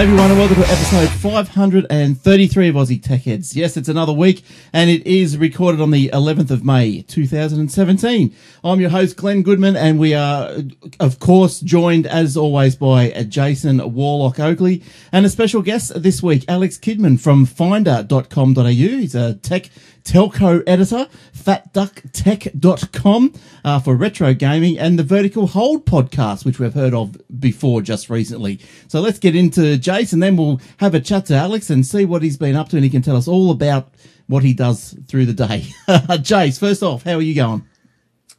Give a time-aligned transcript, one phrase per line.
[0.00, 3.54] G'day everyone and welcome to episode 533 of Aussie Tech Heads.
[3.54, 8.34] Yes, it's another week and it is recorded on the 11th of May 2017.
[8.64, 10.52] I'm your host Glenn Goodman and we are
[11.00, 14.82] of course joined as always by Jason Warlock Oakley
[15.12, 18.62] and a special guest this week, Alex Kidman from finder.com.au.
[18.62, 19.68] He's a tech
[20.04, 23.34] telco editor, fatducktech.com
[23.64, 28.10] uh, for retro gaming, and the Vertical Hold podcast, which we've heard of before just
[28.10, 28.60] recently.
[28.88, 32.22] So let's get into Jason, then we'll have a chat to Alex and see what
[32.22, 33.94] he's been up to, and he can tell us all about
[34.26, 35.66] what he does through the day.
[35.88, 37.64] Jace, first off, how are you going?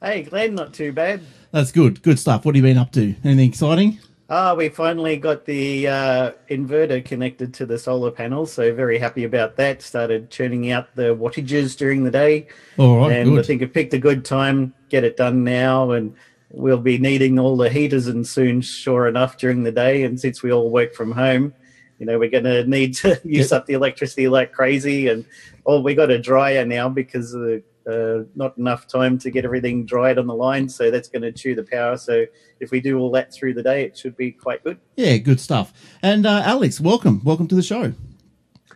[0.02, 1.22] Hey, Glenn, not too bad.
[1.52, 2.02] That's good.
[2.02, 2.46] Good stuff.
[2.46, 3.14] What have you been up to?
[3.24, 4.00] Anything exciting?
[4.34, 9.26] Ah, we finally got the uh, inverter connected to the solar panel, so very happy
[9.26, 9.82] about that.
[9.82, 12.48] Started churning out the wattages during the day.
[12.78, 13.40] All right, and good.
[13.40, 16.16] I think I picked a good time, get it done now, and
[16.50, 20.04] we'll be needing all the heaters and soon, sure enough, during the day.
[20.04, 21.54] And since we all work from home,
[22.00, 25.10] you know, we're going to need to use up the electricity like crazy.
[25.10, 25.26] And
[25.66, 29.46] oh, we got a dryer now because of the uh, not enough time to get
[29.46, 31.98] everything dried on the line, so that's going to chew the power.
[31.98, 32.26] So
[32.60, 34.80] if we do all that through the day, it should be quite good.
[34.96, 35.74] Yeah, good stuff.
[36.02, 37.22] And uh, Alex, welcome.
[37.24, 37.94] Welcome to the show.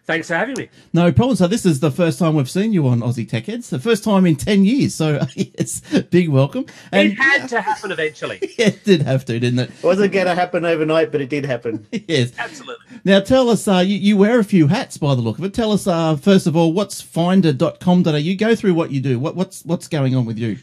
[0.06, 0.70] Thanks for having me.
[0.94, 1.36] No problem.
[1.36, 3.72] So this is the first time we've seen you on Aussie Tech Heads.
[3.72, 4.94] The first time in ten years.
[4.94, 6.68] So yes, big welcome.
[6.92, 8.40] And it had to happen eventually.
[8.58, 9.72] yeah, it did have to, didn't it?
[9.84, 11.88] Wasn't going to happen overnight, but it did happen.
[12.08, 12.86] yes, absolutely.
[13.04, 15.56] Now tell us, uh, you, you wear a few hats by the look of it.
[15.56, 18.36] Tell us, uh, first of all, what's finder.com.au?
[18.38, 19.18] Go through what you do.
[19.18, 20.58] What, what's what's going on with you?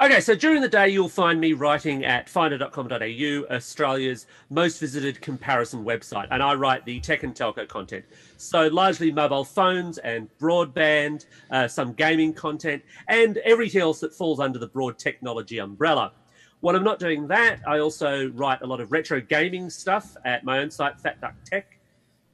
[0.00, 5.84] Okay, so during the day, you'll find me writing at finder.com.au, Australia's most visited comparison
[5.84, 8.04] website, and I write the tech and telco content.
[8.36, 14.40] So, largely mobile phones and broadband, uh, some gaming content, and everything else that falls
[14.40, 16.10] under the broad technology umbrella.
[16.58, 20.42] When I'm not doing that, I also write a lot of retro gaming stuff at
[20.42, 21.78] my own site, Fat Duck Tech.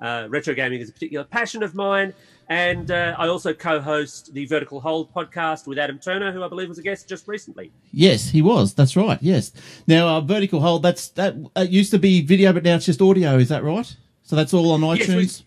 [0.01, 2.15] Uh, retro gaming is a particular passion of mine,
[2.51, 6.69] and uh, I also co-host the Vertical Hold podcast with Adam Turner, who I believe
[6.69, 7.73] was a guest just recently.
[7.93, 8.75] Yes, he was.
[8.75, 9.19] That's right.
[9.23, 9.53] Yes.
[9.87, 13.01] Now, uh, Vertical Hold that's that uh, used to be video, but now it's just
[13.01, 13.39] audio.
[13.39, 13.97] Is that right?
[14.25, 15.45] So that's all on iTunes.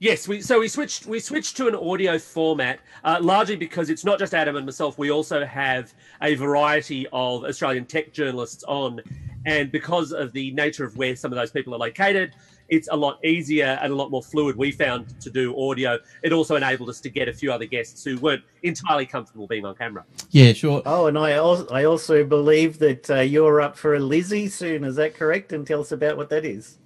[0.00, 3.56] Yes, we, yes, we so we switched we switched to an audio format uh, largely
[3.56, 4.96] because it's not just Adam and myself.
[4.96, 5.92] We also have
[6.22, 9.02] a variety of Australian tech journalists on,
[9.46, 12.34] and because of the nature of where some of those people are located
[12.68, 16.32] it's a lot easier and a lot more fluid we found to do audio it
[16.32, 19.74] also enabled us to get a few other guests who weren't entirely comfortable being on
[19.74, 23.94] camera yeah sure oh and i also, I also believe that uh, you're up for
[23.94, 26.78] a lizzie soon is that correct and tell us about what that is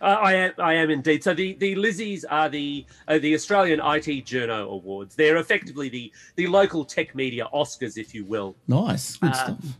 [0.00, 0.52] uh, I am.
[0.58, 1.22] I am indeed.
[1.22, 5.14] So the, the Lizzies are the uh, the Australian IT Journo Awards.
[5.14, 8.56] They're effectively the the local tech media Oscars, if you will.
[8.66, 9.78] Nice, good stuff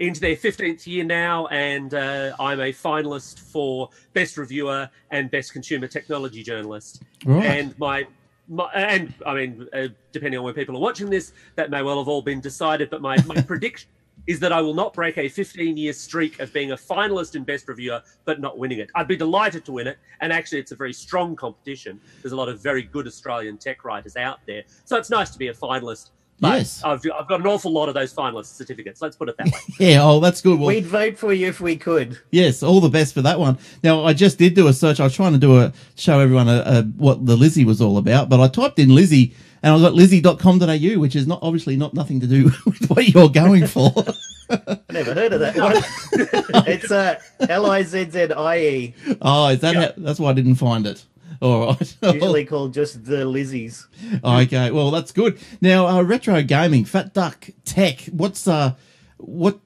[0.00, 5.52] into their 15th year now, and uh, I'm a finalist for Best Reviewer and Best
[5.52, 7.02] Consumer Technology Journalist.
[7.24, 7.44] Right.
[7.44, 8.06] And my,
[8.48, 11.98] my and I mean, uh, depending on when people are watching this, that may well
[11.98, 13.90] have all been decided, but my, my prediction
[14.26, 17.44] is that I will not break a 15 year streak of being a finalist in
[17.44, 18.90] Best Reviewer, but not winning it.
[18.94, 19.98] I'd be delighted to win it.
[20.20, 22.00] And actually, it's a very strong competition.
[22.22, 24.62] There's a lot of very good Australian tech writers out there.
[24.86, 26.82] So it's nice to be a finalist but yes.
[26.82, 29.02] I've, I've got an awful lot of those finalist certificates.
[29.02, 29.60] Let's put it that way.
[29.78, 30.58] yeah, oh, that's good.
[30.58, 32.18] Well, We'd vote for you if we could.
[32.30, 33.58] Yes, all the best for that one.
[33.82, 35.00] Now, I just did do a search.
[35.00, 37.98] I was trying to do a show everyone a, a, what the Lizzie was all
[37.98, 41.92] about, but I typed in Lizzie and I got lizzie.com.au, which is not obviously not
[41.94, 43.92] nothing to do with what you're going for.
[44.50, 46.64] I never heard of that one.
[46.66, 48.94] it's uh, L I Z Z I E.
[49.22, 51.04] Oh, is that how, that's why I didn't find it.
[51.42, 51.96] All right.
[52.02, 53.86] Usually called just the Lizzies.
[54.22, 55.38] Okay, well that's good.
[55.62, 58.02] Now, uh, retro gaming, Fat Duck Tech.
[58.12, 58.74] What's uh,
[59.16, 59.58] what?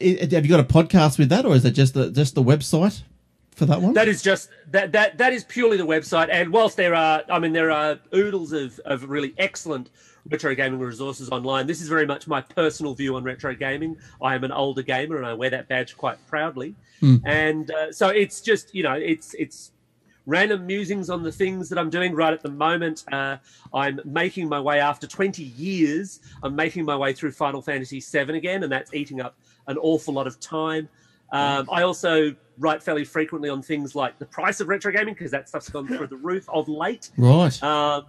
[0.00, 3.02] Have you got a podcast with that, or is that just the just the website
[3.56, 3.94] for that one?
[3.94, 6.28] That is just that that that is purely the website.
[6.30, 9.90] And whilst there are, I mean, there are oodles of of really excellent
[10.30, 11.66] retro gaming resources online.
[11.66, 13.96] This is very much my personal view on retro gaming.
[14.22, 16.76] I am an older gamer, and I wear that badge quite proudly.
[17.00, 17.16] Hmm.
[17.24, 19.72] And uh, so it's just you know it's it's
[20.26, 23.04] random musings on the things that I'm doing right at the moment.
[23.10, 23.36] Uh,
[23.72, 26.20] I'm making my way after 20 years.
[26.42, 29.36] I'm making my way through Final Fantasy VII again, and that's eating up
[29.68, 30.88] an awful lot of time.
[31.32, 35.30] Um, I also write fairly frequently on things like the price of retro gaming because
[35.30, 37.10] that stuff's gone through the roof of late.
[37.16, 37.60] Right.
[37.62, 38.06] Um,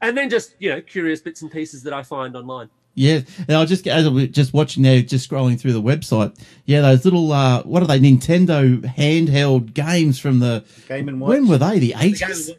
[0.00, 2.68] and then just you know curious bits and pieces that I find online.
[2.96, 6.36] Yeah, and I just as I just watching there, just scrolling through the website.
[6.64, 7.98] Yeah, those little uh, what are they?
[7.98, 11.28] Nintendo handheld games from the Game and Watch.
[11.30, 11.78] When were they?
[11.80, 12.52] The eighties.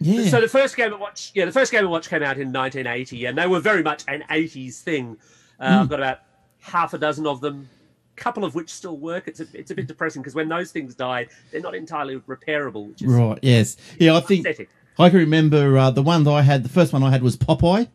[0.00, 0.28] Yeah.
[0.28, 2.52] So the first Game and Watch, yeah, the first Game and Watch came out in
[2.52, 5.16] 1980, and they were very much an 80s thing.
[5.58, 5.80] Uh, Mm.
[5.82, 6.18] I've got about
[6.60, 7.68] half a dozen of them.
[8.16, 9.28] A couple of which still work.
[9.28, 12.88] It's a, it's a bit depressing because when those things die, they're not entirely repairable,
[12.88, 13.38] which is Right.
[13.40, 13.76] Yes.
[13.98, 14.16] Yeah.
[14.16, 14.66] I think upsetting.
[14.98, 16.64] I can remember uh, the one that I had.
[16.64, 17.88] The first one I had was Popeye,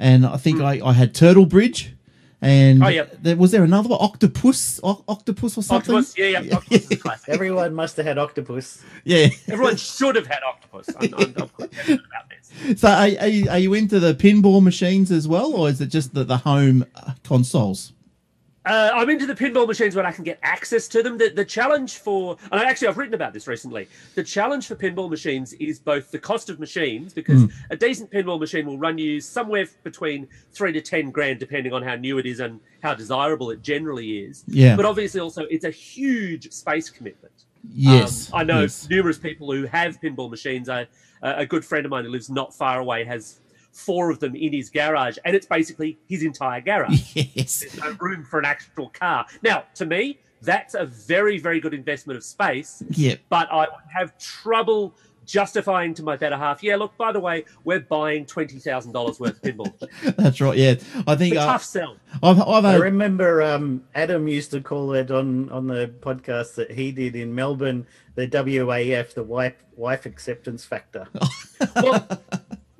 [0.00, 1.94] and I think I, I had Turtle Bridge.
[2.42, 2.82] And.
[2.82, 3.04] Oh, yeah.
[3.20, 3.98] there, was there another one?
[4.00, 5.94] Octopus, o- octopus or something?
[5.94, 7.28] Octopus, yeah, yeah, Octopus is a.
[7.28, 8.82] Everyone must have had octopus.
[9.04, 9.28] Yeah.
[9.48, 10.88] Everyone should have had Octopus.
[10.98, 12.80] I'm, I'm, I'm quite about this.
[12.80, 15.88] So, are, are, you, are you into the pinball machines as well, or is it
[15.88, 17.92] just the, the home uh, consoles?
[18.66, 21.16] Uh, I'm into the pinball machines when I can get access to them.
[21.16, 23.88] The, the challenge for, and I actually I've written about this recently.
[24.16, 28.38] The challenge for pinball machines is both the cost of machines, because a decent pinball
[28.38, 32.26] machine will run you somewhere between three to ten grand, depending on how new it
[32.26, 34.44] is and how desirable it generally is.
[34.46, 34.76] Yeah.
[34.76, 37.32] But obviously, also it's a huge space commitment.
[37.72, 38.30] Yes.
[38.30, 38.88] Um, I know yes.
[38.90, 40.68] numerous people who have pinball machines.
[40.68, 40.86] I,
[41.22, 43.40] a good friend of mine who lives not far away has
[43.72, 47.14] four of them in his garage, and it's basically his entire garage.
[47.34, 47.60] Yes.
[47.60, 49.26] There's no room for an actual car.
[49.42, 53.20] Now, to me, that's a very, very good investment of space, Yep.
[53.28, 54.94] but I have trouble
[55.30, 59.42] justifying to my better half, yeah, look, by the way, we're buying $20,000 worth of
[59.42, 59.72] pinball.
[60.16, 60.56] That's right.
[60.56, 60.74] Yeah.
[61.06, 61.96] I think uh, tough sell.
[62.22, 66.72] I've, I've I remember um, Adam used to call it on, on the podcast that
[66.72, 67.86] he did in Melbourne
[68.16, 71.06] the WAF, the wife, wife acceptance factor.
[71.76, 72.08] Well,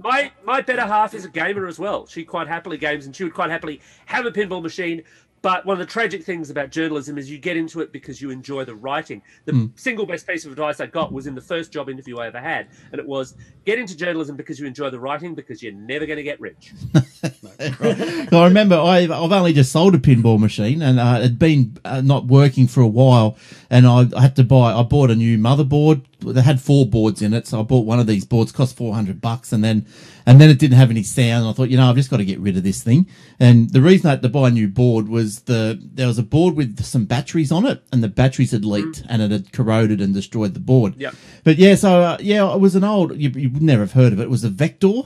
[0.02, 2.06] my my better half is a gamer as well.
[2.06, 5.02] She quite happily games, and she would quite happily have a pinball machine.
[5.42, 8.30] But one of the tragic things about journalism is you get into it because you
[8.30, 9.22] enjoy the writing.
[9.46, 12.26] The single best piece of advice I got was in the first job interview I
[12.26, 13.34] ever had, and it was
[13.64, 16.72] get into journalism because you enjoy the writing because you're never going to get rich.
[17.60, 21.76] I remember I've, I've only just sold a pinball machine and uh, it had been
[21.84, 23.36] uh, not working for a while.
[23.68, 26.04] And I, I had to buy, I bought a new motherboard.
[26.20, 27.46] They had four boards in it.
[27.46, 29.52] So I bought one of these boards, cost 400 bucks.
[29.52, 29.86] And then,
[30.30, 31.44] and then it didn't have any sound.
[31.44, 33.08] I thought, you know, I've just got to get rid of this thing.
[33.40, 36.22] And the reason I had to buy a new board was the, there was a
[36.22, 40.00] board with some batteries on it and the batteries had leaked and it had corroded
[40.00, 40.94] and destroyed the board.
[40.98, 41.16] Yep.
[41.42, 44.12] But yeah, so uh, yeah, it was an old, you, you would never have heard
[44.12, 44.24] of it.
[44.24, 45.02] It was a Vector.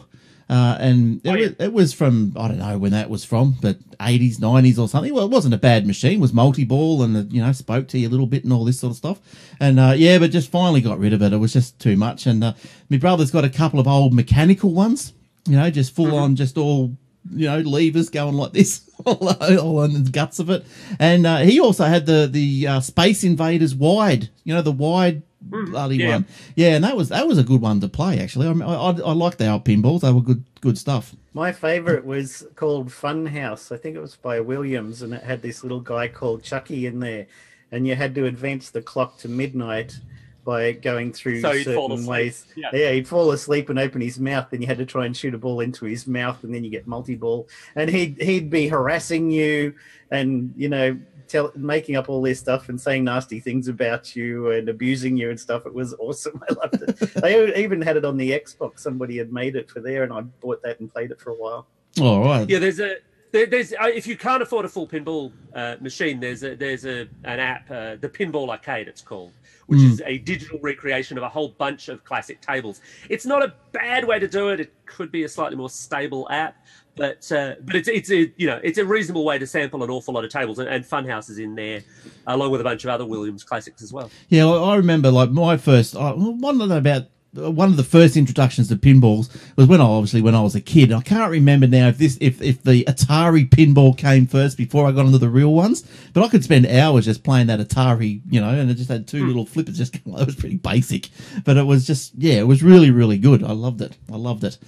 [0.55, 1.47] Uh, and it, Oh, yeah.
[1.49, 4.89] was, it was from I don't know when that was from, but eighties, nineties, or
[4.89, 5.13] something.
[5.13, 6.19] Well, it wasn't a bad machine.
[6.19, 8.53] It was multi ball, and it, you know spoke to you a little bit and
[8.53, 9.19] all this sort of stuff.
[9.59, 11.33] And uh, yeah, but just finally got rid of it.
[11.33, 12.27] It was just too much.
[12.27, 12.53] And uh,
[12.89, 15.13] my brother's got a couple of old mechanical ones.
[15.49, 16.97] You know, just full on, just all
[17.35, 19.29] you know levers going like this, all,
[19.59, 20.65] all on the guts of it.
[21.01, 24.29] And uh, he also had the the uh, Space Invaders wide.
[24.45, 25.23] You know, the wide.
[25.51, 25.71] Mm.
[25.71, 26.11] Bloody yeah.
[26.11, 26.27] one,
[26.57, 28.19] yeah, and that was that was a good one to play.
[28.19, 31.15] Actually, I I, I, I liked the old pinballs; they were good good stuff.
[31.35, 33.71] My favorite was called Funhouse.
[33.73, 37.01] I think it was by Williams, and it had this little guy called Chucky in
[37.01, 37.27] there,
[37.73, 39.99] and you had to advance the clock to midnight
[40.45, 42.09] by going through So certain asleep.
[42.09, 42.47] ways.
[42.55, 42.93] Yeah.
[42.93, 45.39] he'd fall asleep and open his mouth, and you had to try and shoot a
[45.39, 49.75] ball into his mouth, and then you get multi-ball, and he'd he'd be harassing you,
[50.11, 50.99] and you know.
[51.29, 55.31] Tell, making up all this stuff and saying nasty things about you and abusing you
[55.31, 55.67] and stuff.
[55.67, 56.43] It was awesome.
[56.51, 57.15] I loved it.
[57.15, 58.81] they even had it on the Xbox.
[58.81, 61.35] Somebody had made it for there, and I bought that and played it for a
[61.35, 61.67] while.
[62.01, 62.97] All right, Yeah, there's a
[63.35, 66.87] there, there's uh, if you can't afford a full pinball uh, machine, there's a there's
[66.87, 69.33] a an app, uh, the Pinball Arcade, it's called,
[69.67, 72.81] which is a digital recreation of a whole bunch of classic tables.
[73.09, 74.61] It's not a bad way to do it.
[74.61, 76.57] It could be a slightly more stable app,
[76.97, 79.91] but uh, but it's it's a you know it's a reasonable way to sample an
[79.91, 81.83] awful lot of tables, and, and Funhouse is in there,
[82.27, 84.11] along with a bunch of other Williams classics as well.
[84.29, 88.17] Yeah, I remember like my first, I one of the about one of the first
[88.17, 90.93] introductions to pinballs was when I obviously when I was a kid.
[90.93, 94.93] I can't remember now if this if if the Atari pinball came first before I
[94.93, 98.41] got into the real ones, but I could spend hours just playing that Atari, you
[98.41, 99.79] know, and it just had two little flippers.
[99.79, 101.09] Just it was pretty basic,
[101.45, 103.43] but it was just yeah, it was really really good.
[103.43, 103.97] I loved it.
[104.13, 104.59] I loved it.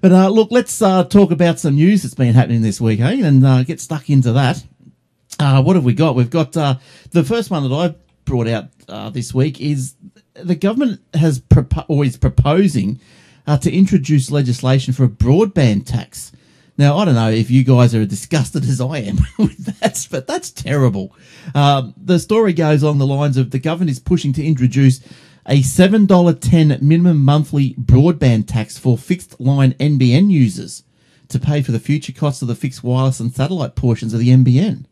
[0.00, 3.26] But uh, look, let's uh, talk about some news that's been happening this week, eh?
[3.26, 4.62] And uh, get stuck into that.
[5.38, 6.14] Uh, what have we got?
[6.14, 6.76] We've got uh,
[7.10, 9.94] the first one that I've brought out uh, this week is
[10.34, 13.00] the government has propo- proposing
[13.46, 16.32] uh, to introduce legislation for a broadband tax.
[16.76, 20.06] Now, I don't know if you guys are as disgusted as I am with that,
[20.10, 21.14] but that's terrible.
[21.54, 25.00] Um, the story goes along the lines of the government is pushing to introduce
[25.46, 30.82] a $7.10 minimum monthly broadband tax for fixed line NBN users
[31.28, 34.30] to pay for the future costs of the fixed wireless and satellite portions of the
[34.30, 34.86] NBN.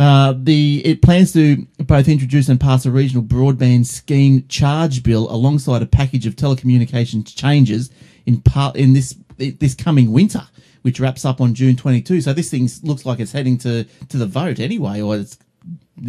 [0.00, 5.30] Uh, the it plans to both introduce and pass a regional broadband scheme charge bill
[5.30, 7.90] alongside a package of telecommunications changes
[8.24, 10.40] in part in this this coming winter,
[10.80, 12.22] which wraps up on June 22.
[12.22, 15.36] So this thing looks like it's heading to to the vote anyway, or it's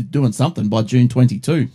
[0.09, 1.67] doing something by June 22.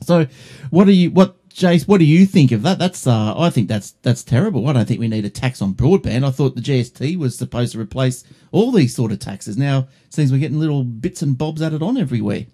[0.00, 0.26] So,
[0.70, 1.10] what are you?
[1.10, 2.78] What Jace, what do you think of that?
[2.78, 4.68] That's uh, I think that's that's terrible.
[4.68, 6.24] I don't think we need a tax on broadband.
[6.24, 9.56] I thought the GST was supposed to replace all these sort of taxes.
[9.56, 12.46] Now it seems we're getting little bits and bobs added on everywhere.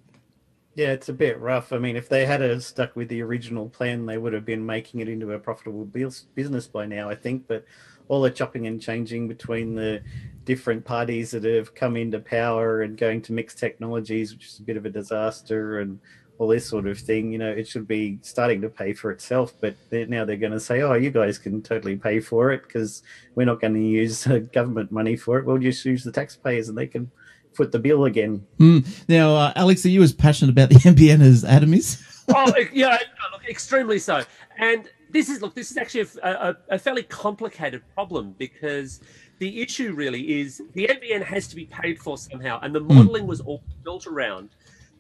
[0.75, 1.73] Yeah, it's a bit rough.
[1.73, 4.65] I mean, if they had a stuck with the original plan, they would have been
[4.65, 7.49] making it into a profitable business by now, I think.
[7.49, 7.65] But
[8.07, 10.03] all the chopping and changing between the
[10.45, 14.63] different parties that have come into power and going to mixed technologies, which is a
[14.63, 15.99] bit of a disaster, and
[16.39, 17.33] all this sort of thing.
[17.33, 20.53] You know, it should be starting to pay for itself, but they're, now they're going
[20.53, 23.03] to say, "Oh, you guys can totally pay for it because
[23.35, 25.45] we're not going to use uh, government money for it.
[25.45, 27.11] We'll just use the taxpayers, and they can
[27.53, 28.87] foot the bill again." Mm.
[29.09, 32.03] Now, uh, Alex, are you as passionate about the NBN as Adam is?
[32.35, 32.99] oh, yeah,
[33.33, 34.23] look, extremely so.
[34.59, 39.01] And this is look, this is actually a, a, a fairly complicated problem because
[39.39, 42.95] the issue really is the NBN has to be paid for somehow, and the hmm.
[42.95, 44.51] modelling was all built around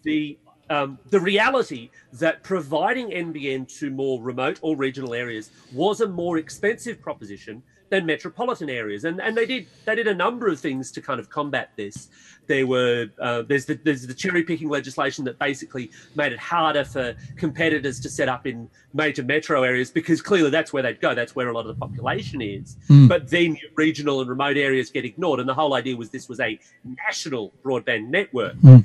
[0.02, 0.38] the
[0.70, 6.38] um, the reality that providing NBN to more remote or regional areas was a more
[6.38, 10.90] expensive proposition than metropolitan areas, and and they did they did a number of things
[10.92, 12.08] to kind of combat this.
[12.46, 16.84] There were uh, there's the there's the cherry picking legislation that basically made it harder
[16.84, 21.14] for competitors to set up in major metro areas because clearly that's where they'd go.
[21.14, 22.76] That's where a lot of the population is.
[22.88, 23.08] Mm.
[23.08, 26.40] But then regional and remote areas get ignored, and the whole idea was this was
[26.40, 28.56] a national broadband network.
[28.56, 28.84] Mm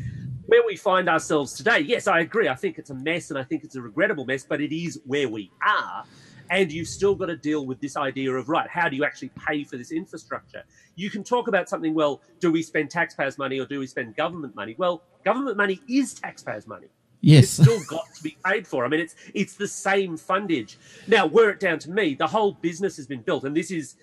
[0.53, 2.47] where we find ourselves today, yes, I agree.
[2.47, 5.01] I think it's a mess and I think it's a regrettable mess, but it is
[5.03, 6.03] where we are.
[6.51, 9.31] And you've still got to deal with this idea of right how do you actually
[9.47, 10.63] pay for this infrastructure?
[10.95, 14.15] You can talk about something well do we spend taxpayers money or do we spend
[14.15, 14.75] government money?
[14.77, 16.87] Well government money is taxpayers money.
[17.21, 17.45] Yes.
[17.45, 18.85] It's still got to be paid for.
[18.85, 20.75] I mean it's it's the same fundage.
[21.07, 23.95] Now were it down to me the whole business has been built and this is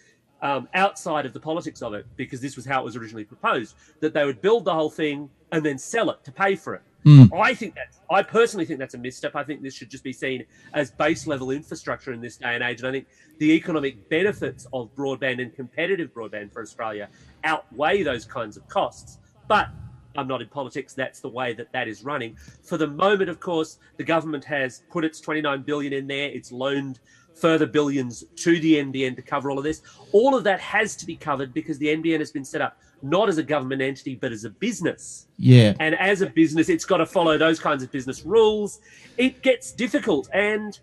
[0.43, 3.77] um, outside of the politics of it because this was how it was originally proposed
[4.01, 6.83] that they would build the whole thing and then sell it to pay for it
[7.07, 7.33] Mm.
[7.41, 9.35] I think that I personally think that's a misstep.
[9.35, 12.63] I think this should just be seen as base level infrastructure in this day and
[12.63, 12.81] age.
[12.81, 13.07] And I think
[13.39, 17.09] the economic benefits of broadband and competitive broadband for Australia
[17.45, 19.19] outweigh those kinds of costs.
[19.49, 19.69] But
[20.17, 20.93] I'm not in politics.
[20.93, 22.37] That's the way that that is running.
[22.63, 26.29] For the moment, of course, the government has put its 29 billion in there.
[26.29, 27.01] It's loaned
[27.41, 29.83] further billions to the NBN to cover all of this.
[30.13, 33.29] All of that has to be covered because the NBN has been set up not
[33.29, 35.27] as a government entity, but as a business.
[35.39, 35.75] Yeah.
[35.81, 38.81] And as a business, it's got to follow those kinds of business rules.
[39.17, 40.29] It gets difficult.
[40.35, 40.79] And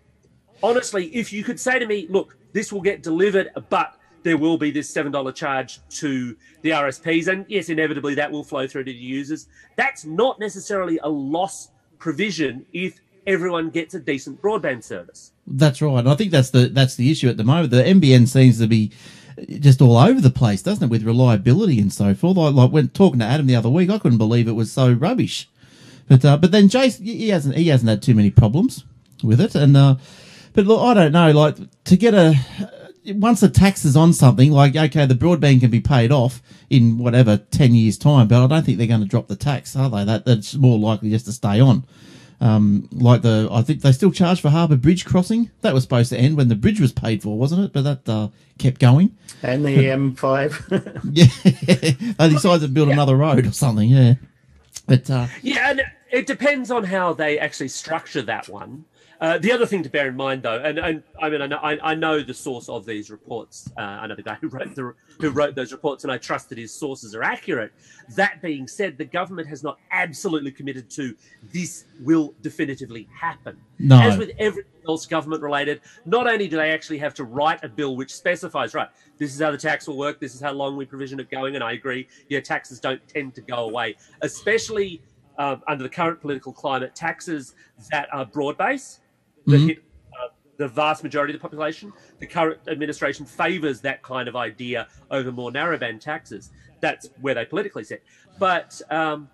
[0.62, 4.58] honestly, if you could say to me, look, this will get delivered, but there will
[4.58, 7.28] be this $7 charge to the RSPs.
[7.28, 9.46] And yes, inevitably that will flow through to the users.
[9.76, 15.32] That's not necessarily a loss provision if everyone gets a decent broadband service.
[15.50, 15.98] That's right.
[15.98, 17.70] And I think that's the that's the issue at the moment.
[17.70, 18.92] The NBN seems to be
[19.60, 22.36] just all over the place, doesn't it, with reliability and so forth.
[22.36, 24.92] Like, like when talking to Adam the other week, I couldn't believe it was so
[24.92, 25.48] rubbish.
[26.08, 28.84] But uh, but then Jace, he hasn't he hasn't had too many problems
[29.22, 29.96] with it, and uh,
[30.54, 32.34] but look, I don't know, like to get a
[33.06, 36.98] once the tax is on something, like okay, the broadband can be paid off in
[36.98, 39.90] whatever ten years time, but I don't think they're going to drop the tax, are
[39.90, 40.04] they?
[40.04, 41.84] That that's more likely just to stay on.
[42.40, 45.50] Um, like the, I think they still charge for Harbour Bridge crossing.
[45.62, 47.72] That was supposed to end when the bridge was paid for, wasn't it?
[47.72, 48.28] But that uh,
[48.58, 49.16] kept going.
[49.42, 51.00] And the M5.
[51.12, 52.94] yeah, they decided to build yeah.
[52.94, 53.88] another road or something.
[53.88, 54.14] Yeah,
[54.86, 58.84] but uh, yeah, and it depends on how they actually structure that one.
[59.20, 61.56] Uh, the other thing to bear in mind, though, and, and I mean, I know,
[61.56, 63.68] I, I know the source of these reports.
[63.76, 66.48] Uh, I know the guy who wrote the, who wrote those reports, and I trust
[66.50, 67.72] that his sources are accurate.
[68.14, 71.16] That being said, the government has not absolutely committed to
[71.52, 73.56] this will definitively happen.
[73.80, 74.00] No.
[74.00, 77.68] As with everything else government related, not only do they actually have to write a
[77.68, 80.76] bill which specifies, right, this is how the tax will work, this is how long
[80.76, 85.02] we provision it going, and I agree, yeah, taxes don't tend to go away, especially
[85.38, 87.54] um, under the current political climate, taxes
[87.90, 89.00] that are broad based
[89.48, 89.68] that mm-hmm.
[89.68, 91.92] hit uh, the vast majority of the population.
[92.18, 96.50] The current administration favours that kind of idea over more narrowband taxes.
[96.80, 98.02] That's where they politically sit.
[98.38, 99.28] But um,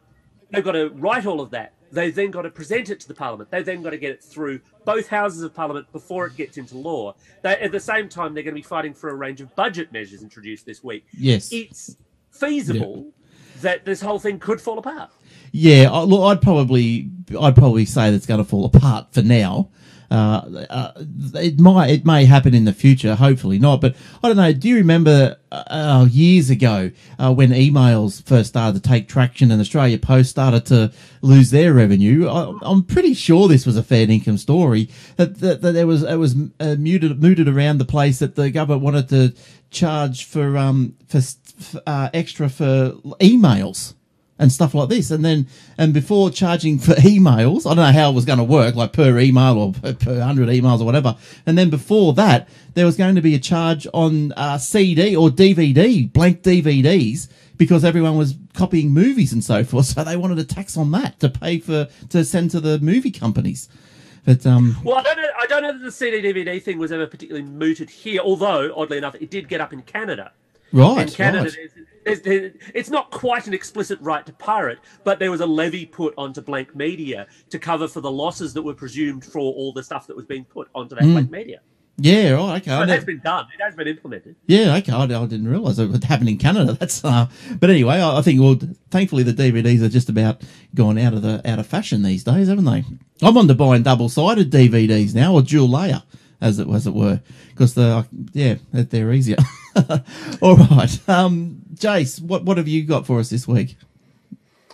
[0.50, 1.75] they've got to write all of that.
[1.92, 3.50] They've then got to present it to the parliament.
[3.50, 6.76] They've then got to get it through both houses of parliament before it gets into
[6.76, 7.14] law.
[7.42, 9.92] They, at the same time, they're going to be fighting for a range of budget
[9.92, 11.06] measures introduced this week.
[11.16, 11.97] Yes, it's
[12.33, 13.61] feasible yeah.
[13.61, 15.11] that this whole thing could fall apart.
[15.52, 19.71] Yeah, look, I'd probably, I'd probably say that's going to fall apart for now.
[20.14, 20.92] Uh, uh,
[21.35, 23.16] it might, it may happen in the future.
[23.16, 23.80] Hopefully not.
[23.80, 24.52] But I don't know.
[24.52, 29.61] Do you remember uh, years ago uh, when emails first started to take traction and
[29.61, 32.28] Australia Post started to lose their revenue?
[32.28, 34.88] I, am pretty sure this was a fair income story.
[35.16, 38.52] That, that, that there was it was uh, muted mooted around the place that the
[38.52, 39.35] government wanted to
[39.71, 43.94] charge for um for, for extra for emails
[44.38, 45.10] and stuff like this.
[45.10, 45.46] And then,
[45.78, 48.92] and before charging for emails, I don't know how it was going to work, like
[48.92, 51.16] per email or per, per hundred emails or whatever.
[51.46, 55.28] And then before that, there was going to be a charge on uh, CD or
[55.28, 59.86] DVD, blank DVDs, because everyone was copying movies and so forth.
[59.94, 63.12] So they wanted a tax on that to pay for to send to the movie
[63.12, 63.68] companies.
[64.24, 65.28] But um, Well, I don't know.
[65.38, 68.22] I don't know that the CD DVD thing was ever particularly mooted here.
[68.22, 70.32] Although, oddly enough, it did get up in Canada.
[70.72, 71.86] right, in Canada, right.
[72.06, 76.40] It's not quite an explicit right to pirate, but there was a levy put onto
[76.40, 80.16] blank media to cover for the losses that were presumed for all the stuff that
[80.16, 81.12] was being put onto that Hmm.
[81.12, 81.61] blank media.
[81.96, 82.70] yeah, right, okay.
[82.70, 83.46] So it has been done.
[83.56, 84.34] It has been implemented.
[84.46, 84.92] Yeah, okay.
[84.92, 86.73] I, I didn't realise it would happen in Canada.
[86.80, 87.28] That's uh,
[87.61, 88.58] but anyway, I, I think well,
[88.90, 90.42] thankfully the DVDs are just about
[90.75, 92.84] gone out of the out of fashion these days, haven't they?
[93.23, 96.02] I'm on to buying double sided DVDs now or dual layer,
[96.40, 97.20] as it as it were,
[97.50, 99.37] because the yeah they're easier.
[100.40, 103.76] All right, um, Jace, what what have you got for us this week?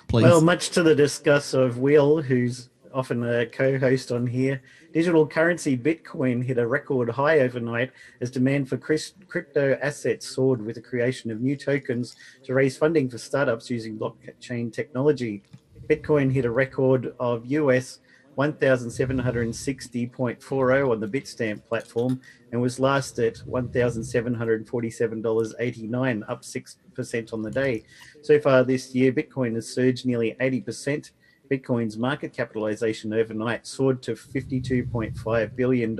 [0.08, 0.24] Please.
[0.24, 4.60] Well, much to the disgust of Will, who's often a co-host on here,
[4.92, 10.74] digital currency Bitcoin hit a record high overnight as demand for crypto assets soared with
[10.74, 15.42] the creation of new tokens to raise funding for startups using blockchain technology.
[15.88, 18.00] Bitcoin hit a record of US
[18.40, 22.18] 1,760.40 on the Bitstamp platform
[22.52, 27.84] and was last at $1,747.89, up 6% on the day.
[28.22, 31.10] So far this year, Bitcoin has surged nearly 80%.
[31.50, 35.92] Bitcoin's market capitalization overnight soared to $52.5 billion,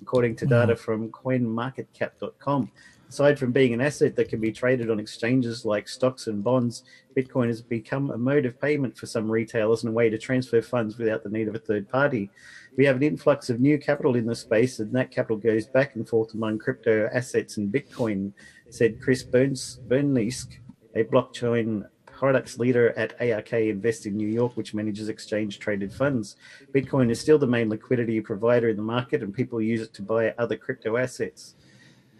[0.00, 0.50] according to hmm.
[0.50, 2.70] data from coinmarketcap.com.
[3.08, 6.84] Aside from being an asset that can be traded on exchanges like stocks and bonds,
[7.16, 10.60] Bitcoin has become a mode of payment for some retailers and a way to transfer
[10.60, 12.30] funds without the need of a third party.
[12.76, 15.96] We have an influx of new capital in the space, and that capital goes back
[15.96, 18.32] and forth among crypto assets and Bitcoin,
[18.68, 20.58] said Chris Burns, Burniske,
[20.94, 21.86] a blockchain
[22.18, 26.36] products leader at ARK Invest in New York, which manages exchange traded funds.
[26.74, 30.02] Bitcoin is still the main liquidity provider in the market, and people use it to
[30.02, 31.54] buy other crypto assets.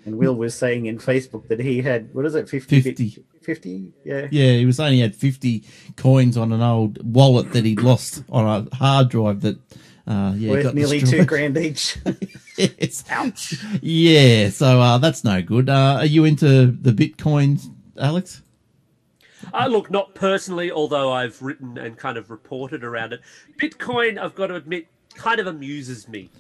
[0.05, 2.81] And Will was saying in Facebook that he had, what is it, 50?
[2.81, 3.25] 50.
[3.43, 3.93] 50?
[4.05, 4.27] Yeah.
[4.31, 5.65] yeah, he was saying he had 50
[5.97, 9.59] coins on an old wallet that he'd lost on a hard drive that.
[10.07, 11.99] Uh, yeah, Worth got nearly two grand each.
[12.57, 13.05] yes.
[13.83, 15.69] Yeah, so uh, that's no good.
[15.69, 17.67] Uh, are you into the bitcoins,
[17.99, 18.41] Alex?
[19.53, 23.21] Uh, look, not personally, although I've written and kind of reported around it.
[23.61, 26.31] Bitcoin, I've got to admit, kind of amuses me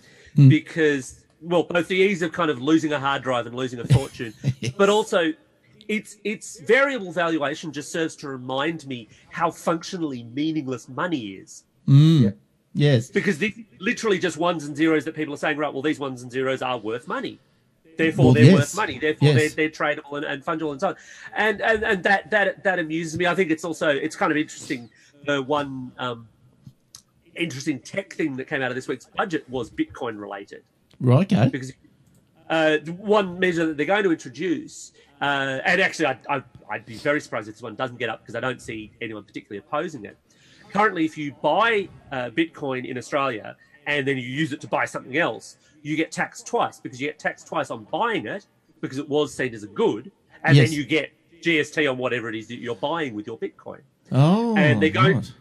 [0.49, 3.85] because, well, both the ease of kind of losing a hard drive and losing a
[3.87, 4.35] fortune,
[4.77, 5.33] but also
[5.88, 11.64] its its variable valuation just serves to remind me how functionally meaningless money is.
[11.87, 12.35] Mm.
[12.74, 13.09] Yes.
[13.11, 15.72] Because these literally just ones and zeros that people are saying, right?
[15.72, 17.38] Well, these ones and zeros are worth money.
[17.96, 18.55] Therefore, Well, they're yes.
[18.55, 18.98] worth money.
[18.98, 19.55] Therefore, Yes.
[19.55, 20.96] they're, they're tradable and, and fungible and so on.
[21.35, 23.27] And, and and that that that amuses me.
[23.27, 24.90] I think it's also it's kind of interesting.
[25.24, 26.29] The one um,
[27.35, 30.62] interesting tech thing that came out of this week's budget was Bitcoin related
[31.00, 31.48] Right, okay.
[31.48, 31.72] because
[32.50, 36.87] uh, the one measure that they're going to introduce, uh, and actually, I'd, I'd, I'd
[36.87, 39.58] be very surprised if this one doesn't get up because I don't see anyone particularly
[39.58, 40.16] opposing it.
[40.72, 43.56] Currently, if you buy uh, Bitcoin in Australia
[43.87, 47.06] and then you use it to buy something else, you get taxed twice because you
[47.08, 48.46] get taxed twice on buying it
[48.80, 50.11] because it was seen as a good,
[50.44, 50.68] and Yes.
[50.68, 51.11] then you get
[51.42, 53.80] GST on whatever it is that you're buying with your Bitcoin
[54.12, 55.32] Oh, and they're going right.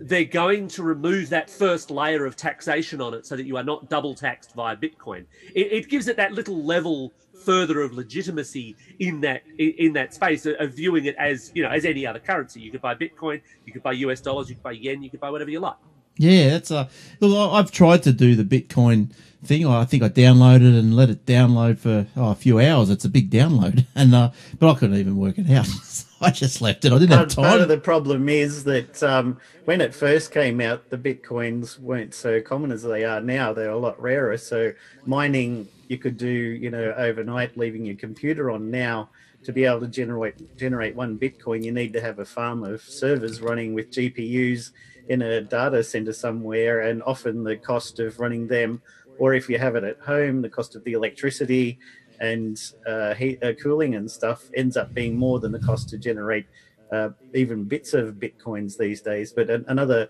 [0.00, 3.62] They're going to remove that first layer of taxation on it so that you are
[3.62, 5.26] not double taxed via Bitcoin.
[5.54, 7.12] It, it gives it that little level
[7.44, 11.84] further of legitimacy in that in that space of- viewing it as you know as
[11.84, 12.60] any other currency.
[12.60, 15.20] You could buy Bitcoin, you could buy US dollars, you could buy yen, you could
[15.20, 15.76] buy whatever you like.
[16.16, 16.88] Yeah, that's uh
[17.20, 17.52] look.
[17.52, 19.12] I've tried to do the Bitcoin
[19.44, 19.66] thing.
[19.66, 22.90] I think I downloaded and let it download for oh, a few hours.
[22.90, 25.68] It's a big download, and uh, but I couldn't even work it out.
[26.22, 26.92] I just left it.
[26.92, 30.60] I didn't have Part, part of the problem is that um, when it first came
[30.60, 33.54] out, the bitcoins weren't so common as they are now.
[33.54, 34.36] They're a lot rarer.
[34.36, 34.72] So
[35.06, 38.70] mining you could do, you know, overnight, leaving your computer on.
[38.70, 39.08] Now
[39.44, 42.82] to be able to generate generate one bitcoin, you need to have a farm of
[42.82, 44.72] servers running with GPUs
[45.08, 48.82] in a data center somewhere, and often the cost of running them,
[49.18, 51.78] or if you have it at home, the cost of the electricity
[52.20, 55.98] and uh, heat, uh, cooling and stuff ends up being more than the cost to
[55.98, 56.46] generate
[56.92, 59.32] uh, even bits of bitcoins these days.
[59.32, 60.08] But an- another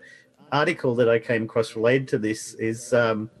[0.51, 3.31] article that I came across related to this is um,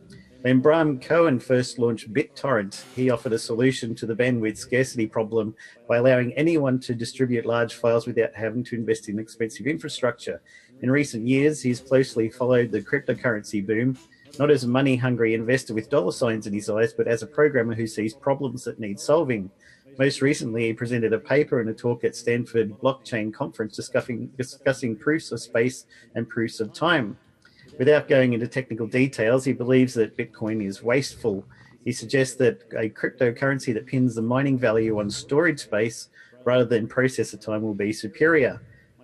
[0.43, 5.53] when Bram Cohen first launched BitTorrent, he offered a solution to the bandwidth scarcity problem
[5.87, 10.41] by allowing anyone to distribute large files without having to invest in expensive infrastructure.
[10.81, 13.95] In recent years, he's closely followed the cryptocurrency boom,
[14.39, 17.27] not as a money hungry investor with dollar signs in his eyes, but as a
[17.27, 19.49] programmer who sees problems that need solving.
[19.99, 24.95] Most recently, he presented a paper and a talk at Stanford Blockchain Conference discussing, discussing
[24.95, 27.17] proofs of space and proofs of time.
[27.77, 31.45] Without going into technical details, he believes that Bitcoin is wasteful.
[31.83, 36.09] He suggests that a cryptocurrency that pins the mining value on storage space
[36.43, 38.61] rather than processor time will be superior.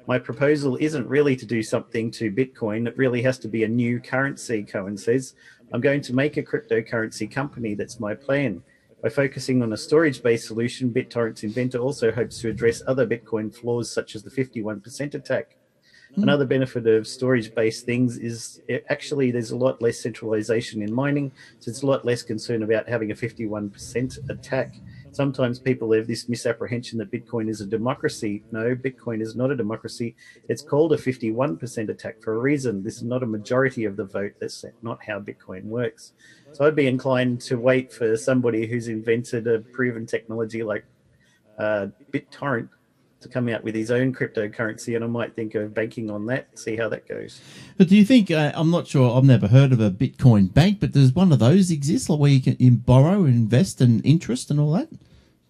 [0.08, 2.88] My proposal isn't really to do something to Bitcoin.
[2.88, 5.36] It really has to be a new currency, Cohen says.
[5.74, 7.76] I'm going to make a cryptocurrency company.
[7.76, 8.63] That's my plan.
[9.04, 13.54] By focusing on a storage based solution, BitTorrent's inventor also hopes to address other Bitcoin
[13.54, 15.58] flaws, such as the 51% attack.
[16.17, 16.24] Mm.
[16.24, 21.34] Another benefit of storage based things is actually there's a lot less centralization in mining,
[21.60, 24.74] so it's a lot less concern about having a 51% attack
[25.17, 28.43] sometimes people have this misapprehension that Bitcoin is a democracy.
[28.51, 30.15] No, Bitcoin is not a democracy.
[30.47, 32.84] It's called a 51% attack for a reason.
[32.84, 34.34] This is not a majority of the vote.
[34.39, 36.13] That's not how Bitcoin works.
[36.53, 40.86] So I'd be inclined to wait for somebody who's invented a proven technology like
[41.58, 42.69] uh, BitTorrent
[43.19, 46.47] to come out with his own cryptocurrency, and I might think of banking on that,
[46.58, 47.41] see how that goes.
[47.75, 48.30] But do you think?
[48.30, 49.17] Uh, I'm not sure.
[49.17, 52.30] I've never heard of a Bitcoin bank, but does one of those exist, like where
[52.30, 54.89] you can borrow, invest, and interest, and all that?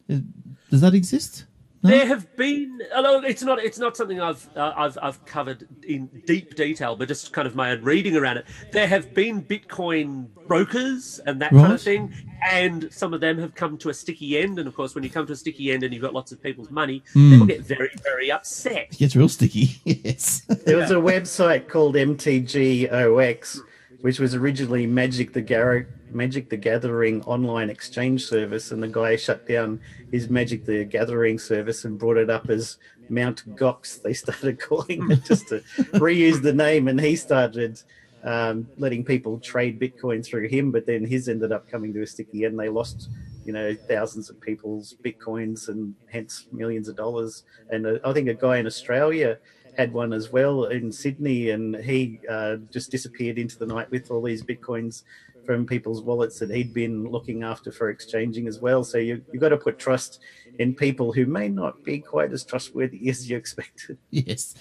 [0.08, 1.46] Does that exist?
[1.84, 1.92] No?
[1.92, 6.08] There have been, although it's not, it's not something I've, uh, I've, I've covered in
[6.26, 8.46] deep detail, but just kind of my own reading around it.
[8.72, 11.62] There have been Bitcoin brokers and that right.
[11.62, 14.58] kind of thing, and some of them have come to a sticky end.
[14.58, 16.42] And of course, when you come to a sticky end and you've got lots of
[16.42, 17.32] people's money, mm.
[17.32, 18.88] people get very, very upset.
[18.92, 19.80] It gets real sticky.
[19.86, 20.42] yes.
[20.66, 23.60] There was a website called MTGOX,
[24.02, 29.16] which was originally Magic the Garrow Magic the Gathering online exchange service, and the guy
[29.16, 29.80] shut down
[30.12, 32.78] his Magic the Gathering service and brought it up as
[33.10, 34.02] Mount Gox.
[34.04, 35.62] They started calling it just to
[35.94, 37.82] reuse the name, and he started
[38.24, 40.72] um, letting people trade Bitcoin through him.
[40.72, 42.60] But then his ended up coming to a sticky end.
[42.60, 43.10] They lost,
[43.46, 47.44] you know, thousands of people's Bitcoins and hence millions of dollars.
[47.70, 49.40] And uh, I think a guy in Australia
[49.78, 54.10] had one as well in Sydney, and he uh, just disappeared into the night with
[54.10, 55.04] all these bitcoins
[55.46, 58.84] from people's wallets that he'd been looking after for exchanging as well.
[58.84, 60.20] So you you've got to put trust
[60.60, 63.98] in people who may not be quite as trustworthy as you expected.
[64.10, 64.56] Yes,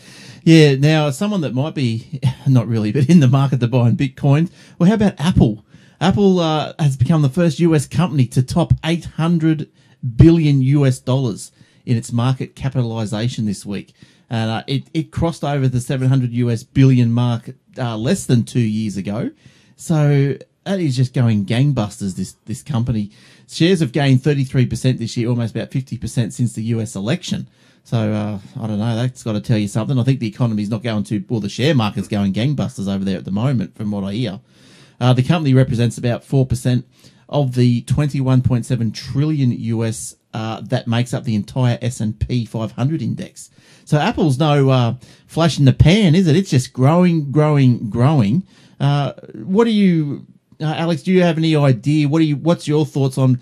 [0.44, 0.76] yeah.
[0.76, 4.50] Now, someone that might be not really, but in the market to buy in Bitcoin.
[4.78, 5.64] Well, how about Apple?
[6.00, 9.70] Apple uh, has become the first US company to top 800
[10.16, 11.52] billion US dollars
[11.86, 13.94] in its market capitalization this week.
[14.28, 18.60] And uh, it, it crossed over the 700 US billion mark uh, less than two
[18.60, 19.30] years ago.
[19.76, 20.36] So
[20.66, 22.16] that is just going gangbusters.
[22.16, 23.12] This this company
[23.48, 26.96] shares have gained thirty three percent this year, almost about fifty percent since the U.S.
[26.96, 27.48] election.
[27.84, 28.96] So uh, I don't know.
[28.96, 29.96] That's got to tell you something.
[29.96, 33.16] I think the economy's not going to, well, the share market's going gangbusters over there
[33.16, 34.40] at the moment, from what I hear.
[35.00, 36.84] Uh, the company represents about four percent
[37.28, 42.00] of the twenty one point seven trillion US uh, that makes up the entire S
[42.00, 43.50] and P five hundred index.
[43.86, 44.94] So Apple's no uh,
[45.26, 46.36] flash in the pan, is it?
[46.36, 48.42] It's just growing, growing, growing.
[48.78, 50.26] Uh, what do you
[50.60, 52.08] uh, Alex, do you have any idea?
[52.08, 52.36] What are you?
[52.36, 53.40] What's your thoughts on?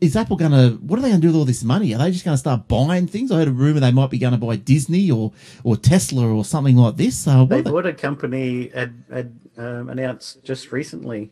[0.00, 0.76] Is Apple going to?
[0.78, 1.94] What are they going to do with all this money?
[1.94, 3.30] Are they just going to start buying things?
[3.30, 5.32] I heard a rumor they might be going to buy Disney or
[5.62, 7.26] or Tesla or something like this.
[7.26, 11.30] Uh, they bought a company had, had um, announced just recently.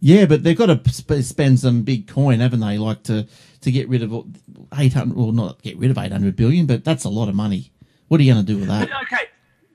[0.00, 2.76] Yeah, but they've got to sp- spend some big coin, haven't they?
[2.76, 3.26] Like to
[3.62, 4.12] to get rid of
[4.76, 7.34] eight hundred, or not get rid of eight hundred billion, but that's a lot of
[7.34, 7.72] money.
[8.08, 8.90] What are you going to do with that?
[9.04, 9.26] Okay,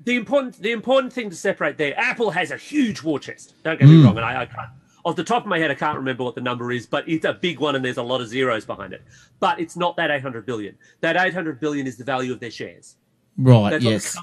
[0.04, 1.98] the important the important thing to separate there.
[1.98, 3.56] Apple has a huge war chest.
[3.64, 4.06] Don't get me mm.
[4.06, 4.70] wrong, and I, I can't
[5.06, 7.26] off the top of my head, I can't remember what the number is, but it's
[7.26, 9.04] a big one and there's a lot of zeros behind it.
[9.40, 10.78] But it's not that 800 billion.
[11.02, 12.96] That 800 billion is the value of their shares.
[13.38, 14.18] Right, That's yes.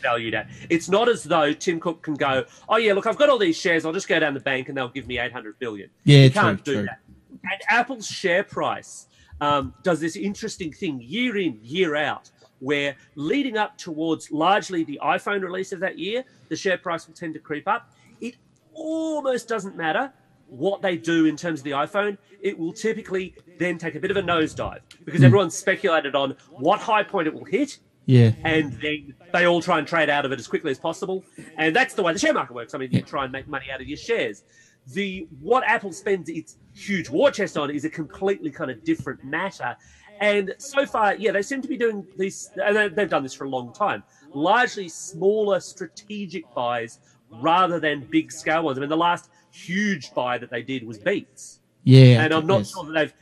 [0.00, 0.48] valued at.
[0.70, 3.56] It's not as though Tim Cook can go, oh, yeah, look, I've got all these
[3.56, 3.84] shares.
[3.84, 5.90] I'll just go down the bank and they'll give me 800 billion.
[6.04, 6.82] Yeah, you true, can't do true.
[6.84, 7.00] that.
[7.30, 9.08] And Apple's share price
[9.40, 12.30] um, does this interesting thing year in, year out,
[12.62, 17.14] where leading up towards largely the iPhone release of that year, the share price will
[17.14, 17.90] tend to creep up.
[18.20, 18.36] It
[18.72, 20.12] almost doesn't matter
[20.52, 24.10] what they do in terms of the iPhone, it will typically then take a bit
[24.10, 25.24] of a nosedive because mm.
[25.24, 27.78] everyone's speculated on what high point it will hit.
[28.04, 28.32] Yeah.
[28.44, 31.24] And then they all try and trade out of it as quickly as possible.
[31.56, 32.74] And that's the way the share market works.
[32.74, 34.42] I mean, you try and make money out of your shares.
[34.88, 39.24] The what Apple spends its huge war chest on is a completely kind of different
[39.24, 39.76] matter.
[40.22, 43.42] And so far, yeah, they seem to be doing these, and they've done this for
[43.42, 47.00] a long time, largely smaller strategic buys
[47.40, 48.78] rather than big scale ones.
[48.78, 51.58] I mean, the last huge buy that they did was Beats.
[51.82, 52.72] Yeah, and I'm not yes.
[52.72, 53.14] sure that they've.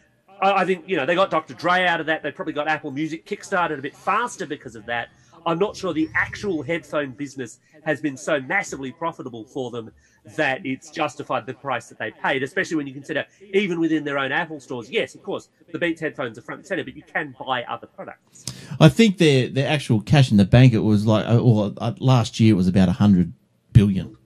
[0.43, 1.55] I, think you know they got Dr.
[1.55, 2.23] Dre out of that.
[2.23, 5.09] They probably got Apple Music kickstarted a bit faster because of that.
[5.47, 9.91] I'm not sure the actual headphone business has been so massively profitable for them
[10.37, 14.19] that it's justified the price that they paid, especially when you consider even within their
[14.19, 14.91] own Apple stores.
[14.91, 17.87] Yes, of course, the Beats headphones are front and center, but you can buy other
[17.87, 18.45] products.
[18.79, 22.41] I think their their actual cash in the bank it was like, or uh, last
[22.41, 23.33] year it was about a hundred
[23.73, 24.17] billion.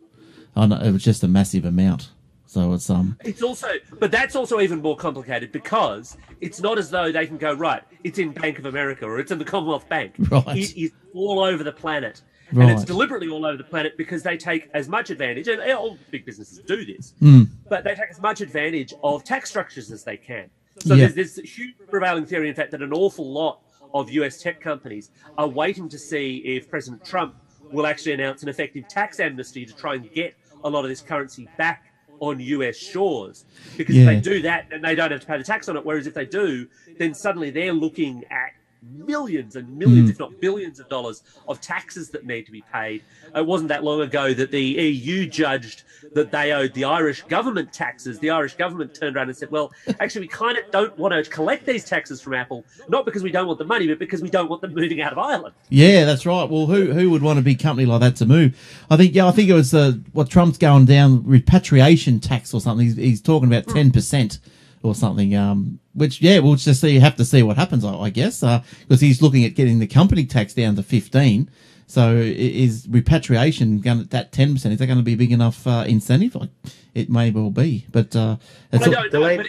[0.57, 2.11] I know it was just a massive amount.
[2.47, 3.17] So it's um.
[3.25, 3.67] It's also,
[3.99, 7.83] but that's also even more complicated because it's not as though they can go right.
[8.05, 10.15] It's in Bank of America or it's in the Commonwealth Bank.
[10.31, 10.57] Right.
[10.57, 12.23] It is all over the planet,
[12.55, 12.69] Right.
[12.71, 15.99] and it's deliberately all over the planet because they take as much advantage, and all
[16.11, 17.49] big businesses do this, Mm.
[17.69, 20.49] but they take as much advantage of tax structures as they can.
[20.79, 21.09] So Yeah.
[21.09, 23.61] there's this huge prevailing theory, in fact, that an awful lot
[23.93, 27.35] of US tech companies are waiting to see if President Trump
[27.73, 31.01] will actually announce an effective tax amnesty to try and get a lot of this
[31.01, 31.85] currency back
[32.21, 33.45] on US shores.
[33.77, 34.03] Because Yeah.
[34.03, 35.85] if they do that, then they don't have to pay the tax on it.
[35.85, 38.53] Whereas if they do, then suddenly they're looking at
[38.93, 40.13] millions and millions, Mm.
[40.13, 43.03] if not billions of dollars of taxes that need to be paid.
[43.35, 45.83] It wasn't that long ago that the EU judged
[46.15, 48.19] that they owed the Irish government taxes.
[48.19, 51.29] The Irish government turned around and said, well, actually, we kind of don't want to
[51.31, 54.31] collect these taxes from Apple, not because we don't want the money, but because we
[54.31, 55.55] don't want them moving out of Ireland.
[55.71, 56.49] Yeah, that's right.
[56.49, 58.57] Well, who who would want a big company like that to move?
[58.91, 62.61] I think yeah, I think it was uh, what Trump's going down repatriation tax or
[62.61, 62.87] something.
[62.87, 64.39] He's, he's talking about ten percent
[64.83, 65.35] or something.
[65.35, 66.91] Um, which yeah, we'll just see.
[66.91, 67.85] You have to see what happens.
[67.85, 71.51] I, I guess because he's looking at getting the company tax down to fifteen.
[71.87, 74.73] So is repatriation going that ten percent?
[74.73, 76.35] Is that going to be a big enough uh, incentive?
[76.35, 76.51] Like,
[76.95, 78.37] It may well be, but uh,
[78.73, 79.47] it's I all- don't the know, way- but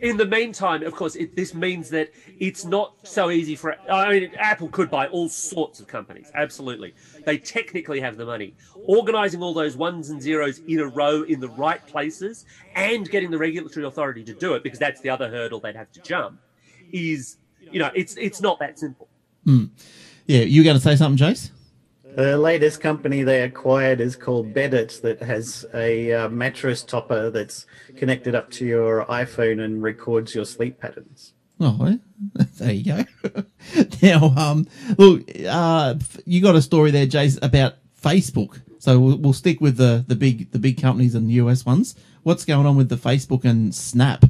[0.00, 3.76] in the meantime, of course, it, this means that it's not so easy for.
[3.90, 6.30] I mean, Apple could buy all sorts of companies.
[6.34, 8.54] Absolutely, they technically have the money.
[8.86, 13.30] Organizing all those ones and zeros in a row in the right places and getting
[13.30, 16.38] the regulatory authority to do it, because that's the other hurdle they'd have to jump.
[16.92, 19.08] Is you know, it's it's not that simple.
[19.44, 19.66] Hmm.
[20.26, 21.50] yeah, you going to say something, Jace?
[22.16, 27.66] The latest company they acquired is called Beddit, that has a uh, mattress topper that's
[27.98, 31.34] connected up to your iPhone and records your sleep patterns.
[31.60, 31.98] Oh,
[32.34, 33.44] there you go.
[34.02, 38.62] now, um, look, uh, you got a story there, Jace, about Facebook.
[38.78, 41.96] So we'll, we'll stick with the, the big the big companies and the US ones.
[42.22, 44.24] What's going on with the Facebook and Snap?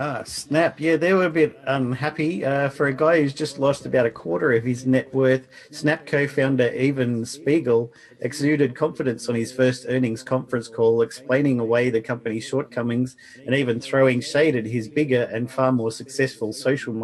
[0.00, 0.78] Ah, Snap.
[0.80, 2.44] Yeah, they were a bit unhappy.
[2.44, 6.06] Uh, for a guy who's just lost about a quarter of his net worth, Snap
[6.06, 12.00] co founder Evan Spiegel exuded confidence on his first earnings conference call, explaining away the
[12.00, 16.94] company's shortcomings and even throwing shade at his bigger and far more successful social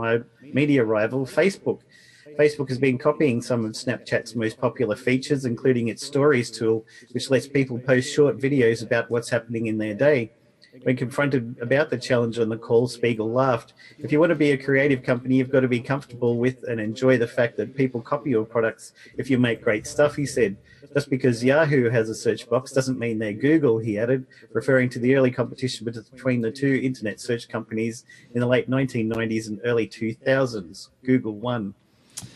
[0.52, 1.80] media rival, Facebook.
[2.38, 7.30] Facebook has been copying some of Snapchat's most popular features, including its stories tool, which
[7.30, 10.32] lets people post short videos about what's happening in their day.
[10.82, 13.74] When confronted about the challenge on the call, Spiegel laughed.
[13.98, 16.80] If you want to be a creative company, you've got to be comfortable with and
[16.80, 20.56] enjoy the fact that people copy your products if you make great stuff, he said.
[20.92, 24.98] Just because Yahoo has a search box doesn't mean they're Google, he added, referring to
[24.98, 29.88] the early competition between the two internet search companies in the late 1990s and early
[29.88, 30.88] 2000s.
[31.04, 31.74] Google won.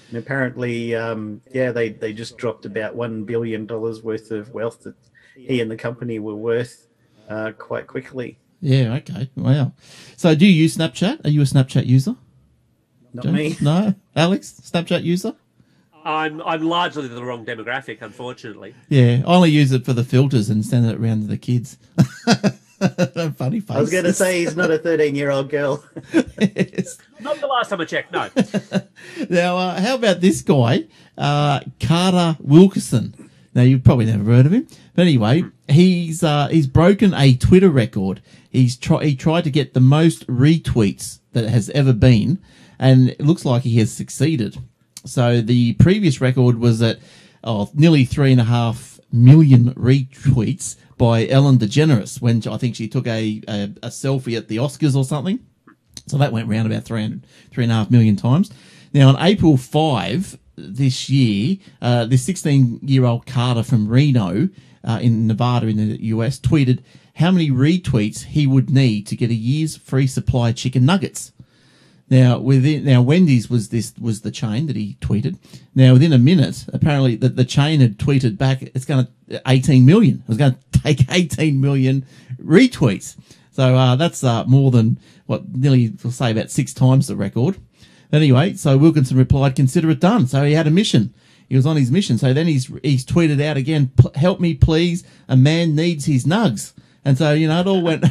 [0.09, 4.97] And apparently, um, yeah, they, they just dropped about $1 billion worth of wealth that
[5.37, 6.88] he and the company were worth
[7.29, 8.39] uh, quite quickly.
[8.61, 9.31] Yeah, okay.
[9.37, 9.73] Wow.
[10.17, 11.25] So do you use Snapchat?
[11.25, 12.17] Are you a Snapchat user?
[13.13, 13.33] Not Jace?
[13.33, 13.57] me.
[13.61, 13.95] No?
[14.17, 15.35] Alex, Snapchat user?
[16.05, 18.75] I'm I'm largely the wrong demographic, unfortunately.
[18.89, 21.77] Yeah, I only use it for the filters and send it around to the kids.
[23.37, 23.77] Funny face.
[23.77, 25.85] I was going to say he's not a 13 year old girl.
[26.41, 26.99] Yes.
[27.21, 28.13] Not the last time I checked.
[28.13, 28.29] No.
[29.29, 30.85] Now, uh, how about this guy,
[31.17, 33.31] uh, Carter Wilkerson?
[33.55, 37.71] Now, you've probably never heard of him, but anyway, he's uh, he's broken a Twitter
[37.71, 38.23] record.
[38.51, 42.39] He's try- he tried to get the most retweets that has ever been,
[42.79, 44.57] and it looks like he has succeeded.
[45.05, 46.99] So the previous record was at
[47.45, 52.89] oh, nearly three and a half million retweets by Ellen DeGeneres when I think she
[52.89, 55.39] took a, a, a selfie at the Oscars or something.
[56.07, 58.51] So that went round about 300, three and a half million times.
[58.93, 64.49] Now, on April 5 this year, uh, this 16 year old Carter from Reno
[64.85, 66.83] uh, in Nevada in the US tweeted
[67.17, 71.33] how many retweets he would need to get a year's free supply of chicken nuggets.
[72.11, 75.37] Now, within now Wendy's was this was the chain that he tweeted.
[75.75, 79.85] Now, within a minute, apparently the, the chain had tweeted back it's going to 18
[79.85, 80.23] million.
[80.23, 82.07] It was going to take 18 million
[82.41, 83.17] retweets.
[83.51, 87.59] So uh, that's uh, more than what nearly we'll say about six times the record.
[88.11, 91.13] Anyway, so Wilkinson replied, "Consider it done." So he had a mission.
[91.49, 92.19] He was on his mission.
[92.19, 95.05] So then he's he's tweeted out again, "P- "Help me, please.
[95.29, 96.73] A man needs his nugs."
[97.05, 98.05] And so you know it all went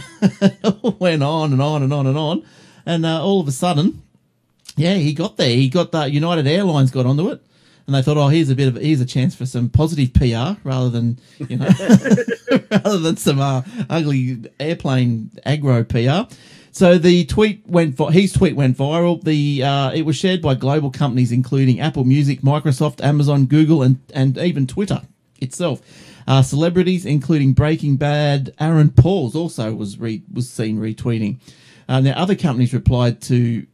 [0.99, 2.43] went on and on and on and on,
[2.85, 4.01] and uh, all of a sudden,
[4.75, 5.49] yeah, he got there.
[5.49, 7.41] He got the United Airlines got onto it.
[7.85, 10.59] and they thought, oh, here's a bit of here's a chance for some positive PR
[10.67, 11.67] rather than you know
[12.71, 16.33] rather than some uh, ugly airplane aggro PR.
[16.77, 19.23] So the tweet went his tweet went viral.
[19.23, 23.97] The uh, it was shared by global companies including Apple Music, Microsoft, Amazon, Google, and
[24.13, 25.01] and even Twitter
[25.41, 25.81] itself.
[26.27, 31.39] Uh, celebrities including Breaking Bad, Aaron Pauls also was re- was seen retweeting.
[31.89, 33.65] Uh, now other companies replied to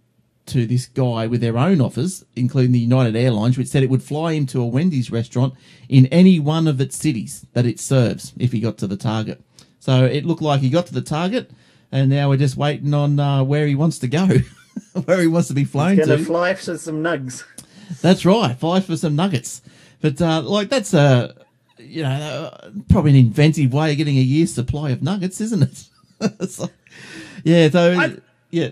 [0.46, 4.02] to this guy with their own offers, including the United Airlines, which said it would
[4.02, 5.56] fly him to a Wendy's restaurant
[5.90, 9.42] in any one of its cities that it serves if he got to the target.
[9.82, 11.52] So it looked like he got to the target,
[11.94, 14.28] and now we're just waiting on uh, where he wants to go,
[15.06, 16.26] where he wants to be flown Gonna to.
[16.26, 17.44] fly for some nugs.
[18.02, 19.62] That's right, fly for some nuggets.
[20.02, 21.36] But uh, like that's a
[21.78, 25.64] you know uh, probably an inventive way of getting a year's supply of nuggets, isn't
[25.64, 26.50] it?
[26.50, 26.70] so,
[27.44, 27.70] yeah.
[27.70, 28.18] So I-
[28.50, 28.70] yeah.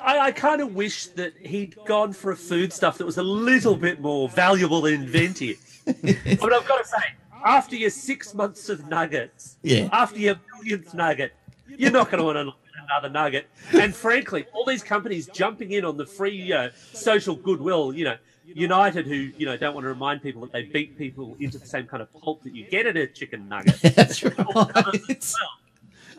[0.00, 3.24] I, I kind of wish that he'd gone for a food stuff that was a
[3.24, 5.56] little bit more valuable and inventive.
[5.84, 7.02] but I've got to say,
[7.44, 9.88] after your six months of nuggets, Yeah.
[9.92, 11.32] after your millionth nugget,
[11.68, 12.54] you're not going to want
[12.88, 13.48] another nugget.
[13.72, 18.16] And frankly, all these companies jumping in on the free uh, social goodwill, you know,
[18.44, 21.66] United, who you know don't want to remind people that they beat people into the
[21.66, 23.80] same kind of pulp that you get at a chicken nugget.
[23.94, 24.36] That's right.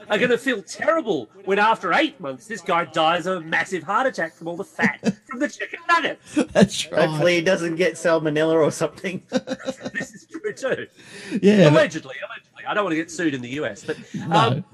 [0.10, 3.84] are going to feel terrible when after eight months this guy dies of a massive
[3.84, 6.36] heart attack from all the fat from the chicken nuggets.
[6.54, 7.08] That's right.
[7.10, 9.24] Hopefully, he doesn't get salmonella or something.
[9.30, 10.88] this is true too.
[11.42, 11.66] yeah.
[11.66, 12.66] but- allegedly, allegedly.
[12.68, 14.36] I don't want to get sued in the US, but No.
[14.36, 14.68] um, it's,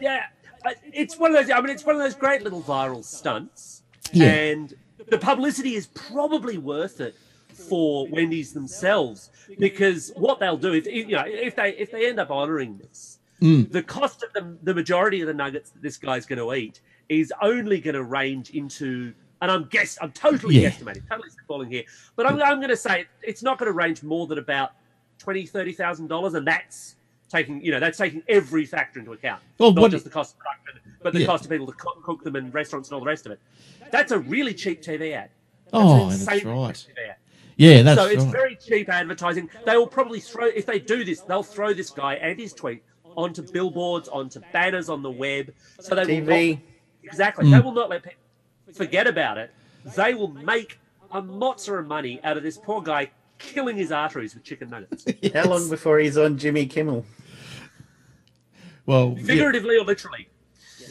[0.00, 0.24] yeah,
[0.64, 1.50] uh, it's one of those.
[1.54, 4.26] I mean, it's one of those great little viral stunts, Yeah.
[4.30, 4.74] and
[5.08, 7.14] the publicity is probably worth it
[7.52, 12.18] for Wendy's themselves because what they'll do if you know if they if they end
[12.18, 13.70] up honouring this, Mm.
[13.72, 16.80] the cost of the the majority of the nuggets that this guy's going to eat
[17.08, 19.12] is only going to range into.
[19.40, 20.70] And I'm guess I'm totally Yeah.
[20.70, 21.82] guesstimating, totally spitballing here,
[22.14, 24.70] but I'm, I'm going to say it's not going to range more than about
[25.18, 26.94] twenty, thirty thousand dollars, and that's
[27.32, 30.34] taking you know that's taking every factor into account, Well, not what- just the cost
[30.34, 31.26] of production, but the Yeah.
[31.26, 33.40] cost of people to cook, cook them in restaurants and all the rest of it.
[33.90, 35.30] That's a really cheap TV ad.
[35.64, 36.74] That's Oh, an that's insanely right.
[36.74, 37.16] TV ad.
[37.56, 38.32] Yeah, that's so it's right.
[38.32, 39.50] very cheap advertising.
[39.66, 42.82] They will probably throw if they do this, they'll throw this guy and his tweet
[43.16, 45.52] onto billboards, onto banners on the web.
[45.80, 46.50] So they will TV.
[46.54, 46.58] not,
[47.02, 47.46] exactly.
[47.46, 47.50] Mm.
[47.52, 48.18] They will not let people
[48.72, 49.50] forget about it.
[49.96, 50.78] They will make
[51.10, 55.04] a mozza of money out of this poor guy killing his arteries with chicken nuggets,
[55.34, 57.04] How long before he's on Jimmy Kimmel?
[58.86, 59.24] Well, yeah.
[59.24, 60.28] figuratively or literally.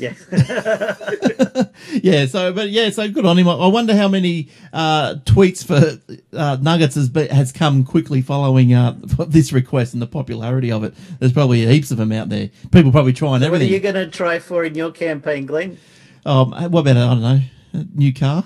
[0.02, 0.14] Yeah.
[2.02, 3.48] yeah, so but yeah, so good on him.
[3.48, 6.00] I I wonder how many uh, tweets for
[6.36, 10.84] uh, Nuggets has be, has come quickly following uh, this request and the popularity of
[10.84, 10.94] it.
[11.20, 12.50] There's probably heaps of them out there.
[12.72, 13.52] People probably trying everything.
[13.52, 13.74] what are everything.
[13.74, 15.78] you going to try for in your campaign, Glenn?
[16.26, 17.40] Um, what about I don't know,
[17.74, 18.44] a new car?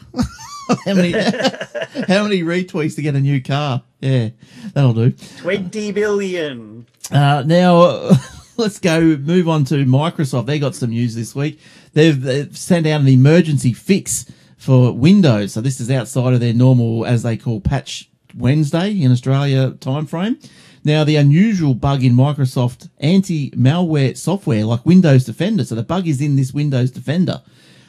[0.85, 3.83] how many how many retweets to get a new car?
[4.01, 4.29] Yeah,
[4.73, 5.11] that'll do.
[5.11, 6.85] 20 billion.
[7.11, 8.09] Uh, now,
[8.57, 10.45] let's go move on to Microsoft.
[10.45, 11.59] They got some news this week.
[11.93, 15.53] They've, they've sent out an emergency fix for Windows.
[15.53, 20.43] So this is outside of their normal, as they call Patch Wednesday in Australia timeframe.
[20.83, 26.21] Now, the unusual bug in Microsoft anti-malware software like Windows Defender, so the bug is
[26.21, 27.41] in this Windows Defender,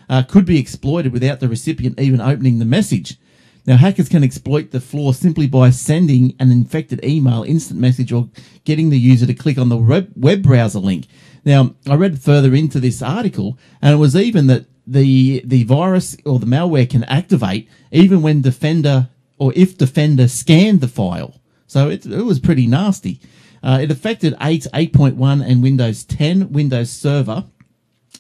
[0.09, 3.18] uh, could be exploited without the recipient even opening the message.
[3.66, 8.29] Now, hackers can exploit the flaw simply by sending an infected email, instant message, or
[8.64, 11.07] getting the user to click on the web, browser link.
[11.44, 16.16] Now, I read further into this article, and it was even that the the virus
[16.24, 21.40] or the malware can activate even when Defender or if Defender scanned the file.
[21.66, 23.20] So it, it was pretty nasty.
[23.62, 27.44] Uh, it affected 8, 8.1, and Windows 10, Windows Server.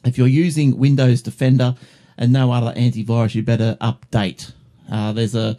[0.04, 1.76] If you're using Windows Defender
[2.18, 4.52] and no other antivirus, you better update.
[4.90, 5.56] Uh, there's a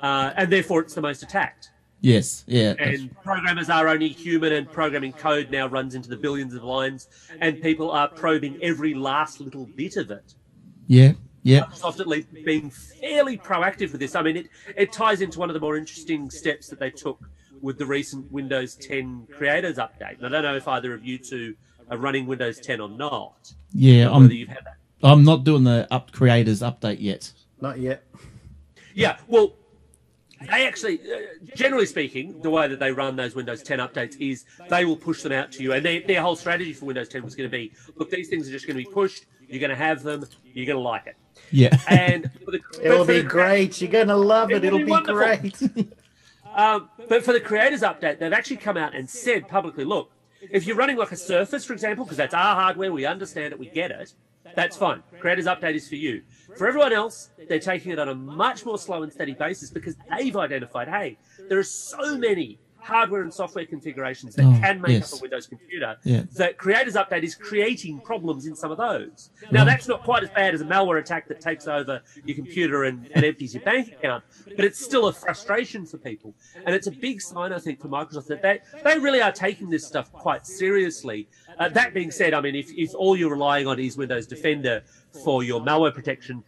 [0.03, 1.71] uh, and therefore it's the most attacked.
[2.03, 6.53] Yes, yeah, And programmers are only human, and programming code now runs into the billions
[6.53, 7.09] of lines,
[7.41, 10.35] and people are probing every last little bit of it.
[10.89, 11.13] yeah,
[11.45, 11.67] Yeah.
[11.67, 14.15] Microsoft at least being fairly proactive with this.
[14.17, 17.23] I mean, it, it ties into one of the more interesting steps that they took
[17.61, 20.17] with the recent Windows 10 Creators update.
[20.19, 21.55] And I don't know if either of you two
[21.91, 23.53] are running Windows 10 or not.
[23.73, 24.77] Yeah, or I'm, you've had that.
[25.03, 27.31] I'm not doing the up creators update yet.
[27.61, 28.05] Not yet.
[28.95, 29.55] Yeah, well,
[30.41, 31.19] they actually, uh,
[31.55, 35.23] generally speaking, the way that they run those Windows 10 updates is they will push
[35.23, 35.75] them out to you.
[35.75, 38.49] And they, their whole strategy for Windows 10 was going to be look, these things
[38.49, 39.27] are just going to be pushed.
[39.49, 40.25] You're going to have them.
[40.55, 41.17] You're going to like it.
[41.51, 41.79] Yeah.
[41.89, 43.81] And for the, It'll for be the- great.
[43.81, 44.65] You're going to love it.
[44.65, 45.15] It will be be wonderful.
[45.17, 45.63] great.
[46.57, 50.13] Um, but for the creators update, they've actually come out and said publicly, look,
[50.53, 53.59] if you're running like a Surface, for example, because that's our hardware, we understand it,
[53.59, 54.13] we get it,
[54.55, 55.03] that's fine.
[55.19, 56.23] Creators update is for you.
[56.57, 59.97] For everyone else, they're taking it on a much more slow and steady basis because
[60.17, 61.19] they've identified, hey,
[61.49, 65.13] there are so many hardware and software configurations that Oh, can make yes.
[65.15, 66.25] up a Windows computer Yeah.
[66.35, 69.31] that Creators Update is creating problems in some of those.
[69.51, 72.85] Now, that's not quite as bad as a malware attack that takes over your computer
[72.85, 74.23] and, and empties your bank account,
[74.55, 76.35] but it's still a frustration for people.
[76.67, 79.71] And it's a big sign, I think, for Microsoft that they, they really are taking
[79.71, 81.27] this stuff quite seriously.
[81.59, 84.83] Uh, that being said, I mean, if, if all you're relying on is Windows Defender
[85.25, 86.43] for your malware protection,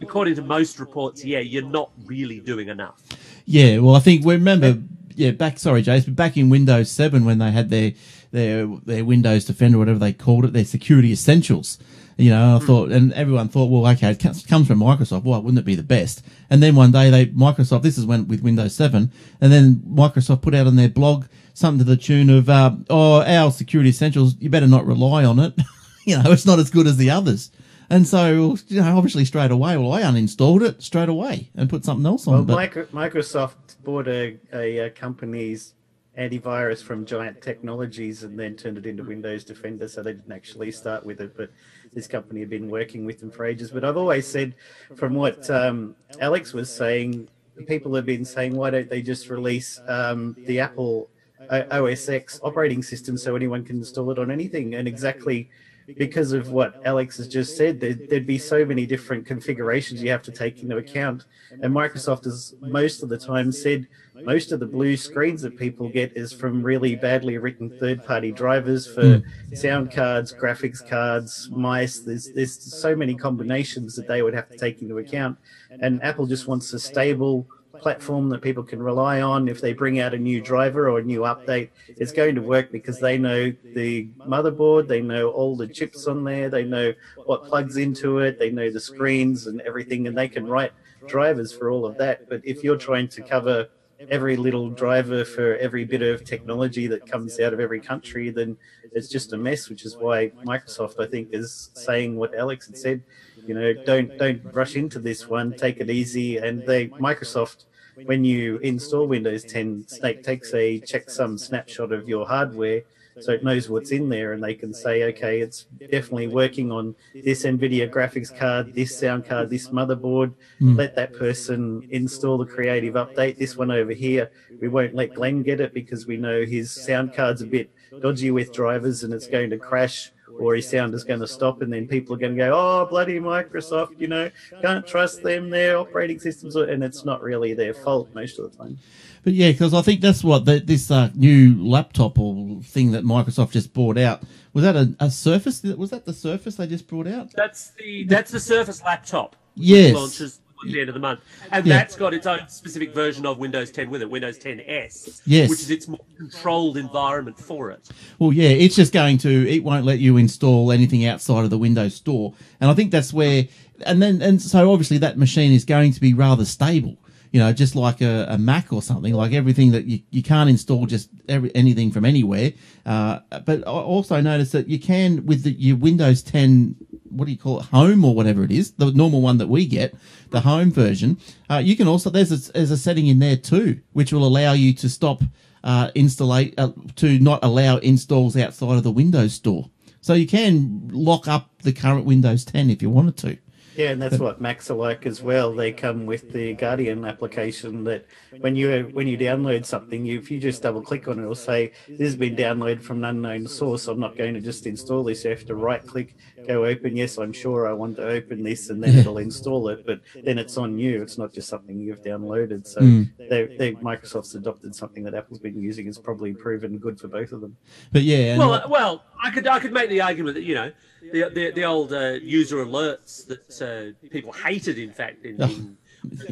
[0.00, 3.02] according to most reports, yeah, you're not really doing enough.
[3.44, 4.78] Yeah, well, I think we remember.
[5.16, 5.58] Yeah, back.
[5.58, 7.92] Sorry, Jace, but back in Windows Seven when they had their
[8.30, 11.78] their their Windows Defender, whatever they called it, their security essentials.
[12.18, 15.24] You know, I thought, and everyone thought, well, okay, it comes comes from Microsoft.
[15.24, 16.22] Why wouldn't it be the best?
[16.50, 17.82] And then one day, they Microsoft.
[17.82, 19.10] This is when with Windows Seven,
[19.40, 23.22] and then Microsoft put out on their blog something to the tune of, uh, "Oh,
[23.22, 24.36] our security essentials.
[24.38, 25.54] You better not rely on it.
[26.04, 27.50] you know, it's not as good as the others."
[27.92, 31.84] And so, you know, obviously straight away, well, I uninstalled it straight away and put
[31.84, 32.46] something else on.
[32.46, 35.74] Well, but Microsoft bought a, a, uh company's
[36.18, 40.72] antivirus from Giant Technologies and then turned it into Windows Defender, so they didn't actually
[40.72, 41.36] start with it.
[41.36, 41.50] But
[41.92, 43.70] this company had been working with them for ages.
[43.70, 44.54] But I've always said,
[44.96, 47.28] from what um, Alex was saying,
[47.66, 51.10] people have been saying, why don't they just release um, the Apple
[51.50, 54.76] O- OS X operating system so anyone can install it on anything?
[54.76, 55.50] And exactly
[55.96, 60.10] because of what Alex has just said, there, there'd be so many different configurations you
[60.10, 61.24] have to take into account.
[61.50, 65.88] And Microsoft has most of the time said most of the blue screens that people
[65.88, 69.54] get is from really badly written third party drivers for hmm.
[69.54, 72.00] sound cards, graphics cards, mice.
[72.00, 75.38] There's, there's so many combinations that they would have to take into account.
[75.80, 77.46] And Apple just wants a stable,
[77.82, 79.48] platform that people can rely on.
[79.48, 82.70] If they bring out a new driver or a new update, it's going to work
[82.70, 86.94] because they know the motherboard, they know all the chips on there, they know
[87.26, 90.72] what plugs into it, they know the screens and everything, and they can write
[91.06, 92.28] drivers for all of that.
[92.28, 93.68] But if you're trying to cover
[94.10, 98.56] every little driver for every bit of technology that comes out of every country, then
[98.92, 99.68] it's just a mess.
[99.68, 103.02] Which is why Microsoft, I think, is saying what Alex had said.
[103.46, 105.54] You know, don't don't rush into this one.
[105.54, 106.38] Take it easy.
[106.38, 107.64] And they Microsoft,
[108.04, 112.82] when you install Windows 10, Snake takes a checksum snapshot of your hardware.
[113.20, 116.94] So it knows what's in there, and they can say, okay, it's definitely working on
[117.12, 120.32] this NVIDIA graphics card, this sound card, this motherboard.
[120.58, 120.76] Hmm.
[120.76, 123.36] Let that person install the creative update.
[123.36, 124.30] This one over here,
[124.60, 127.70] we won't let Glenn get it because we know his sound card's a bit
[128.00, 131.62] dodgy with drivers and it's going to crash or his sound is going to stop
[131.62, 134.30] and then people are going to go oh bloody microsoft you know
[134.60, 138.56] can't trust them their operating systems and it's not really their fault most of the
[138.56, 138.78] time
[139.24, 143.04] But yeah, because I think that's what the, this uh, new laptop or thing that
[143.04, 144.22] Microsoft just brought out
[144.52, 145.62] was that a, a Surface?
[145.62, 147.30] Was that the Surface they just brought out?
[147.32, 149.36] That's the that's the Surface laptop.
[149.54, 149.94] Yes.
[149.94, 151.76] launches at the end of the month, and Yeah.
[151.78, 155.22] that's got its own specific version of Windows 10 with it, Windows 10 S.
[155.26, 155.50] Yes.
[155.50, 157.88] which is its more controlled environment for it.
[158.18, 159.48] Well, yeah, it's just going to.
[159.48, 163.12] It won't let you install anything outside of the Windows Store, and I think that's
[163.12, 163.46] where.
[163.84, 166.96] And then, and so obviously that machine is going to be rather stable.
[167.32, 170.50] You know, just like a, a Mac or something, like everything that you, you can't
[170.50, 172.52] install just every, anything from anywhere.
[172.84, 176.76] Uh, but I also noticed that you can with the, your Windows 10,
[177.12, 179.66] what do you call it, Home or whatever it is, the normal one that we
[179.66, 179.94] get,
[180.30, 181.18] the Home version.
[181.50, 184.52] Uh, you can also there's a, there's a setting in there too, which will allow
[184.52, 185.22] you to stop
[185.64, 189.70] uh, installate uh, to not allow installs outside of the Windows Store.
[190.00, 193.38] So you can lock up the current Windows 10 if you wanted to.
[193.76, 195.54] Yeah, and that's what Macs are like as well.
[195.54, 198.06] They come with the Guardian application that
[198.40, 201.34] when you when you download something, you, if you just double click on it, it'll
[201.34, 203.88] say this has been downloaded from an unknown source.
[203.88, 205.24] I'm not going to just install this.
[205.24, 206.16] You have to right click,
[206.46, 206.96] go open.
[206.96, 209.86] Yes, I'm sure I want to open this, and then it'll install it.
[209.86, 211.02] But then it's on you.
[211.02, 212.66] It's not just something you've downloaded.
[212.66, 212.80] So
[213.18, 215.86] they, they Microsoft's adopted something that Apple's been using.
[215.88, 217.56] It's probably proven good for both of them.
[217.92, 220.54] But yeah, and Well, uh, well, I could I could make the argument that you
[220.54, 220.72] know
[221.12, 225.76] the the, the old uh, user alerts that uh, people hated, in fact, in, in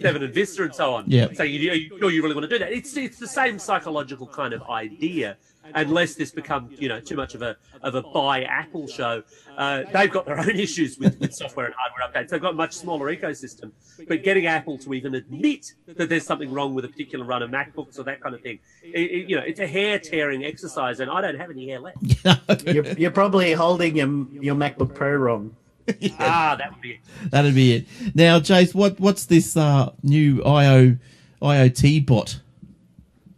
[0.01, 1.05] Seven and Vista and so on.
[1.07, 1.29] Yeah.
[1.33, 2.73] Saying, you, you, you really want to do that?
[2.73, 5.37] It's it's the same psychological kind of idea.
[5.75, 9.23] Unless this becomes, you know, too much of a of a buy Apple show,
[9.57, 12.31] uh, they've got their own issues with, with software and hardware updates.
[12.31, 13.71] They've got a much smaller ecosystem,
[14.09, 17.51] but getting Apple to even admit that there's something wrong with a particular run of
[17.51, 21.01] MacBooks or that kind of thing, it, it, you know, it's a hair tearing exercise,
[21.01, 22.67] and I don't have any hair left.
[22.67, 24.09] You're, you're probably holding your,
[24.43, 25.57] your MacBook Pro wrong.
[26.19, 27.01] Ah, that would be it.
[27.31, 27.87] That'd be it.
[28.15, 30.97] Now, Chase, what what's this uh, new IO
[31.43, 32.39] IoT bot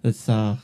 [0.03, 0.57] that's uh,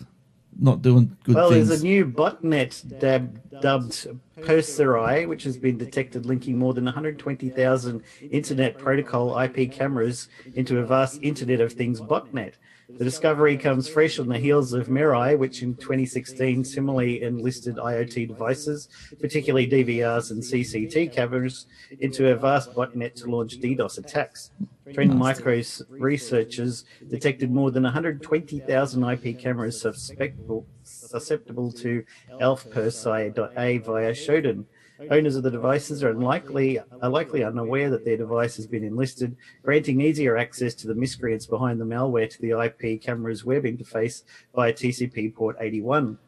[0.59, 1.69] not doing good Well, things?
[1.69, 4.09] there's a new botnet dab, dubbed
[4.41, 10.85] Persirai, which has been detected linking more than 120,000 Internet Protocol IP cameras into a
[10.85, 12.55] vast Internet of Things botnet.
[12.89, 18.29] The discovery comes fresh on the heels of Mirai, which in 2016 similarly enlisted IoT
[18.29, 18.89] devices,
[19.21, 21.67] particularly DVRs and CCT cameras,
[22.01, 24.53] into a vast botnet to launch DDoS attacks.
[24.95, 32.03] Trend Micro's researchers detected more than 120,000 IP cameras susceptible, susceptible to
[32.41, 34.65] ALF-PerSci.A via Shodan.
[35.11, 39.37] Owners of the devices are unlikely are likely unaware that their device has been enlisted,
[39.63, 44.25] granting easier access to the miscreants behind the malware to the IP camera's web interface
[44.57, 46.19] via TCP port 81.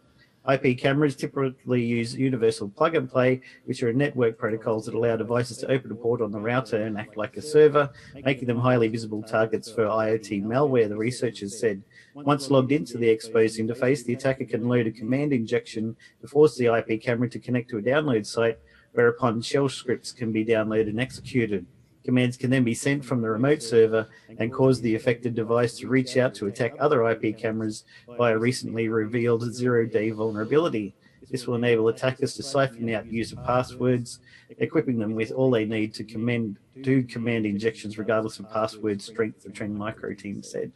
[0.49, 5.59] IP cameras typically use universal plug and play, which are network protocols that allow devices
[5.59, 7.91] to open a port on the router and act like a server,
[8.25, 11.83] making them highly visible targets for IoT malware, the researchers said.
[12.15, 16.57] Once logged into the exposed interface, the attacker can load a command injection to force
[16.57, 18.59] the IP camera to connect to a download site,
[18.93, 21.65] whereupon shell scripts can be downloaded and executed.
[22.05, 24.09] Commands can then be sent from the remote server
[24.39, 27.85] and cause the affected device to reach out to attack other IP cameras
[28.19, 30.95] by a recently revealed zero day vulnerability.
[31.31, 34.19] This will enable attackers to siphon out user passwords,
[34.59, 39.45] equipping them with all they need to command, do command injections regardless of password strength,
[39.45, 40.73] the Trend Micro team said.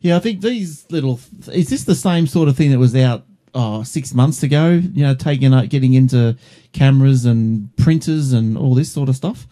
[0.00, 1.20] Yeah, I think these little.
[1.52, 3.24] Is this the same sort of thing that was out
[3.54, 4.70] oh, six months ago?
[4.70, 6.36] You know, taking up, getting into
[6.72, 9.46] cameras and printers and all this sort of stuff.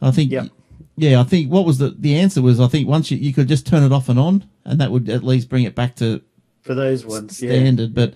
[0.00, 0.30] I think.
[0.30, 0.50] Yep.
[0.98, 3.48] Yeah, I think what was the the answer was I think once you you could
[3.48, 6.22] just turn it off and on, and that would at least bring it back to
[6.62, 7.50] For those ones, yeah.
[7.50, 7.94] standard.
[7.94, 8.14] But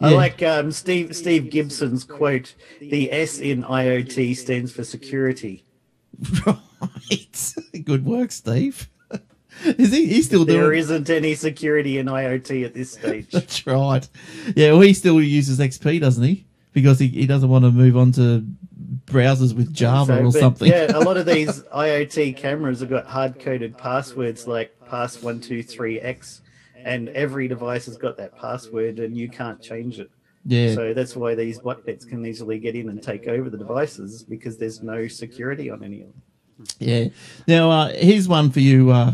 [0.00, 5.64] I like um, Steve Steve Gibson's quote: "The S in IoT stands for security."
[6.46, 7.54] right.
[7.84, 8.88] Good work, Steve.
[9.78, 10.06] Is he?
[10.06, 10.78] He's still There doing.
[10.78, 13.28] isn't any security in IoT at this stage.
[13.32, 14.08] That's right.
[14.56, 16.46] Yeah, well, he still uses XP, doesn't he?
[16.72, 18.44] Because he, he doesn't want to move on to
[19.06, 20.68] browsers with Java So, or something.
[20.70, 25.40] Yeah, a lot of these IoT cameras have got hard coded passwords like pass one
[25.40, 26.42] two three X,
[26.76, 30.10] and every device has got that password, and you can't change it.
[30.46, 30.74] yeah.
[30.74, 34.56] So that's why these botnets can easily get in and take over the devices because
[34.56, 36.22] there's no security on any of them.
[36.78, 37.08] Yeah.
[37.48, 38.90] Now, uh, here's one for you.
[38.90, 39.12] Uh,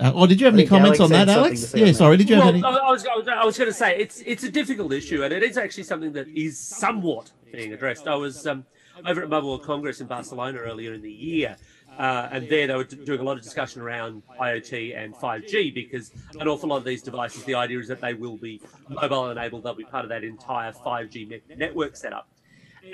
[0.00, 1.74] uh, oh, did you have any comments Alex on that, Alex?
[1.74, 2.16] Yeah, sorry.
[2.16, 2.62] Did you have any?
[2.62, 5.22] I I was, I was, I was going to say it's it's a difficult issue,
[5.22, 8.06] and it is actually something that is somewhat being addressed.
[8.06, 8.64] I was um,
[9.06, 11.56] over at Mobile World Congress in Barcelona earlier in the year,
[11.98, 16.12] uh, and there they were doing a lot of discussion around IoT and 5G because
[16.38, 19.64] an awful lot of these devices, the idea is that they will be mobile enabled;
[19.64, 22.26] they'll be part of that entire 5G net- network setup.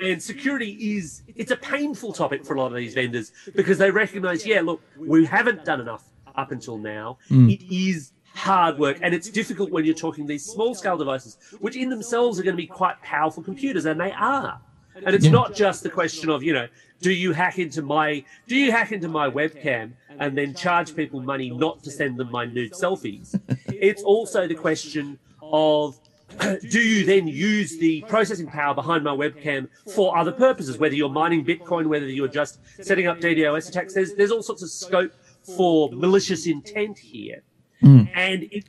[0.03, 3.89] And security is it's a painful topic for a lot of these vendors because they
[3.89, 6.03] recognize, yeah, look, we haven't done enough
[6.37, 7.17] up until now.
[7.29, 7.51] Mm.
[7.51, 11.75] It is hard work and it's difficult when you're talking these small scale devices, which
[11.75, 14.61] in themselves are going to be quite powerful computers, and they are.
[15.05, 15.31] And it's Yeah.
[15.31, 16.67] not just the question of, you know,
[17.01, 21.21] do you hack into my do you hack into my webcam and then charge people
[21.21, 23.39] money not to send them my nude selfies?
[23.67, 25.99] it's also the question of
[26.69, 31.09] do you then use the processing power behind my webcam for other purposes, whether you're
[31.09, 33.93] mining Bitcoin, whether you're just setting up DDoS attacks?
[33.93, 35.13] There's, there's all sorts of scope
[35.55, 37.41] for malicious intent here.
[37.81, 38.03] Hmm.
[38.15, 38.65] And it,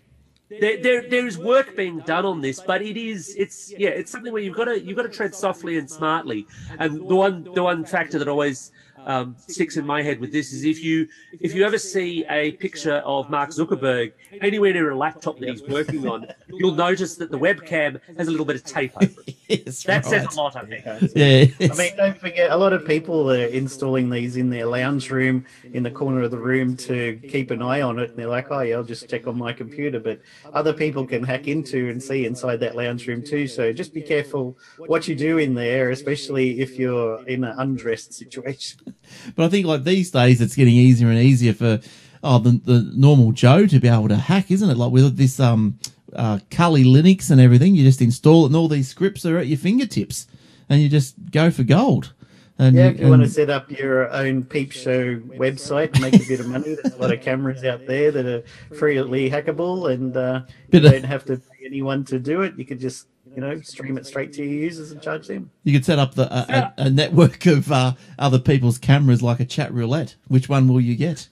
[0.48, 4.10] there, there, there is work being done on this, but it is, it's, yeah, it's
[4.10, 6.46] something where you've got to, you've got to tread softly and smartly.
[6.78, 8.72] And the one, the one factor that always
[9.06, 11.08] um, sticks in my head with this is if you,
[11.40, 15.62] if you ever see a picture of Mark Zuckerberg anywhere near a laptop that he's
[15.62, 19.34] working on, you'll notice that the webcam has a little bit of tape over it.
[19.48, 20.04] Yes, That right.
[20.04, 20.84] says a lot, I think.
[21.16, 21.46] Yeah.
[21.72, 25.46] I mean, don't forget, a lot of people are installing these in their lounge room,
[25.72, 28.10] in the corner of the room to keep an eye on it.
[28.10, 30.00] And they're like, oh, yeah, I'll just check on my computer.
[30.00, 30.20] But
[30.52, 33.46] other people can hack into and see inside that lounge room too.
[33.46, 38.12] So just be careful what you do in there, especially if you're in an undressed
[38.12, 38.87] situation.
[39.36, 41.80] But I think like these days, it's getting easier and easier for
[42.22, 44.76] oh the the normal Joe to be able to hack, isn't it?
[44.76, 45.78] Like with this um
[46.14, 49.46] uh Kali Linux and everything, you just install it, and all these scripts are at
[49.46, 50.26] your fingertips,
[50.68, 52.12] and you just go for gold.
[52.60, 56.00] And Yeah, you- if you want to set up your own peep show website and
[56.00, 58.42] make a bit of money, there's a lot of cameras out there that are
[58.74, 62.54] freely hackable, and uh, you don't have to pay anyone to do it.
[62.58, 65.50] You could just, you know, stream it straight to your users and charge them.
[65.64, 69.40] You could set up the, a, a, a network of uh, other people's cameras like
[69.40, 70.16] a chat roulette.
[70.28, 71.28] Which one will you get?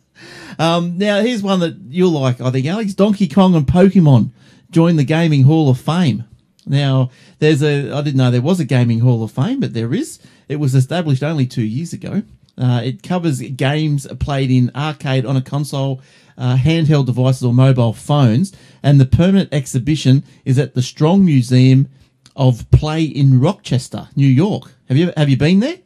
[0.58, 2.94] um, now, here's one that you'll like, I think, Alex.
[2.94, 4.30] Donkey Kong and Pokemon
[4.70, 6.24] join the Gaming Hall of Fame.
[6.66, 9.94] Now, there's a, I didn't know there was a Gaming Hall of Fame, but there
[9.94, 10.18] is.
[10.48, 12.22] It was established only two years ago.
[12.58, 16.00] Uh, it covers games played in arcade on a console,
[16.38, 18.52] uh, handheld devices, or mobile phones.
[18.82, 21.88] And the permanent exhibition is at the Strong Museum
[22.34, 24.72] of Play in Rochester, New York.
[24.88, 25.78] Have you have you been there?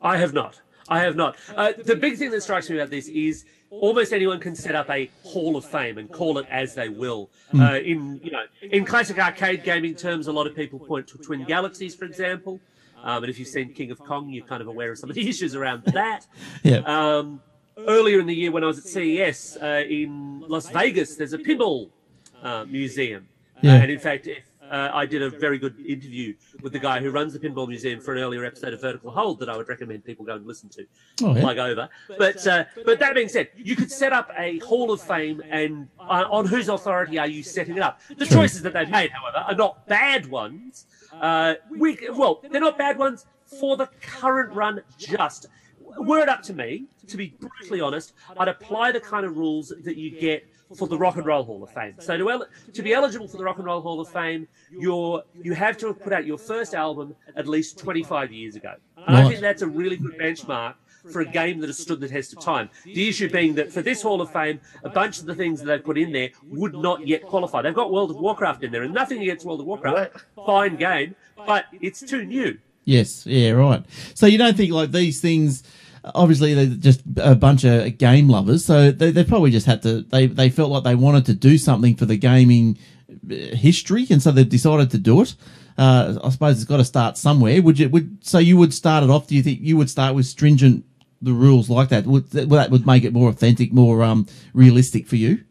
[0.00, 0.60] I have not.
[0.88, 1.36] I have not.
[1.54, 4.90] Uh, the big thing that strikes me about this is almost anyone can set up
[4.90, 7.30] a Hall of Fame and call it as they will.
[7.58, 11.18] Uh, in you know, in classic arcade gaming terms, a lot of people point to
[11.18, 12.60] Twin Galaxies, for example.
[13.02, 15.16] Um, and if you've seen King of Kong, you're kind of aware of some of
[15.16, 16.26] the issues around that.
[16.62, 16.78] Yeah.
[16.78, 17.40] Um,
[17.78, 21.38] earlier in the year, when I was at CES uh, in Las Vegas, there's a
[21.38, 21.90] pinball
[22.42, 23.28] uh, museum.
[23.62, 23.74] Yeah.
[23.74, 27.10] And in fact, if, uh, I did a very good interview with the guy who
[27.10, 30.02] runs the pinball museum for an earlier episode of Vertical Hold that I would recommend
[30.02, 30.86] people go and listen to.
[31.22, 31.40] Oh, yeah.
[31.42, 31.88] Plug over.
[32.16, 35.88] But uh, but that being said, you could set up a Hall of Fame, and
[36.00, 38.00] uh, on whose authority are you setting it up?
[38.08, 38.38] The True.
[38.38, 40.86] choices that they've made, however, are not bad ones.
[41.12, 44.80] Uh, we, well, they're not bad ones for the current run.
[44.96, 45.48] Just
[45.98, 49.72] were it up to me, to be brutally honest, I'd apply the kind of rules
[49.84, 51.94] that you get for the Rock and Roll Hall of Fame.
[51.98, 55.22] So to, el- to be eligible for the Rock and Roll Hall of Fame, you're
[55.34, 58.74] you have to have put out your first album at least 25 years ago.
[59.06, 60.74] And I think that's a really good benchmark
[61.10, 62.70] for a game that has stood the test of time.
[62.84, 65.66] The issue being that for this Hall of Fame, a bunch of the things that
[65.66, 67.60] they've put in there would not yet qualify.
[67.60, 70.24] They've got World of Warcraft in there, and nothing against World of Warcraft.
[70.46, 71.16] Fine game,
[71.46, 72.56] but it's too new.
[72.84, 73.84] Yes, yeah, right.
[74.14, 75.62] So you don't think like these things?
[76.04, 80.02] Obviously, they're just a bunch of game lovers, so they, they probably just had to.
[80.02, 82.76] They they felt like they wanted to do something for the gaming
[83.08, 85.34] uh, history, and so they've decided to do it.
[85.78, 87.62] Uh, I suppose it's got to start somewhere.
[87.62, 87.88] Would you?
[87.88, 89.28] Would so you would start it off?
[89.28, 90.84] Do you think you would start with stringent
[91.20, 92.04] the rules like that?
[92.04, 95.44] Would that, that would make it more authentic, more um realistic for you?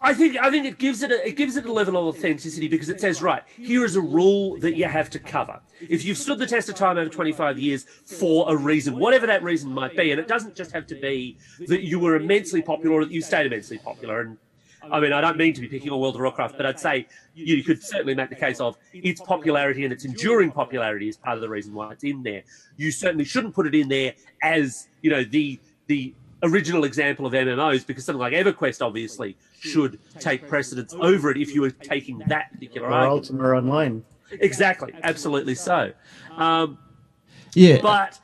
[0.00, 2.68] I think I think it gives it a, it gives it a level of authenticity
[2.68, 5.60] because it says right here is a rule that you have to cover.
[5.80, 9.42] If you've stood the test of time over 25 years for a reason, whatever that
[9.42, 11.36] reason might be, and it doesn't just have to be
[11.66, 14.20] that you were immensely popular or that you stayed immensely popular.
[14.20, 14.38] And
[14.90, 17.08] I mean, I don't mean to be picking on World of Warcraft, but I'd say
[17.34, 21.36] you could certainly make the case of its popularity and its enduring popularity is part
[21.36, 22.44] of the reason why it's in there.
[22.76, 27.32] You certainly shouldn't put it in there as you know the the original example of
[27.32, 32.18] MMOs because something like EverQuest obviously should take precedence over it if you were taking
[32.28, 33.12] that particular Or argument.
[33.12, 34.04] Ultima Online.
[34.30, 35.92] Exactly, absolutely so.
[36.36, 36.78] Um,
[37.54, 38.20] Yeah, but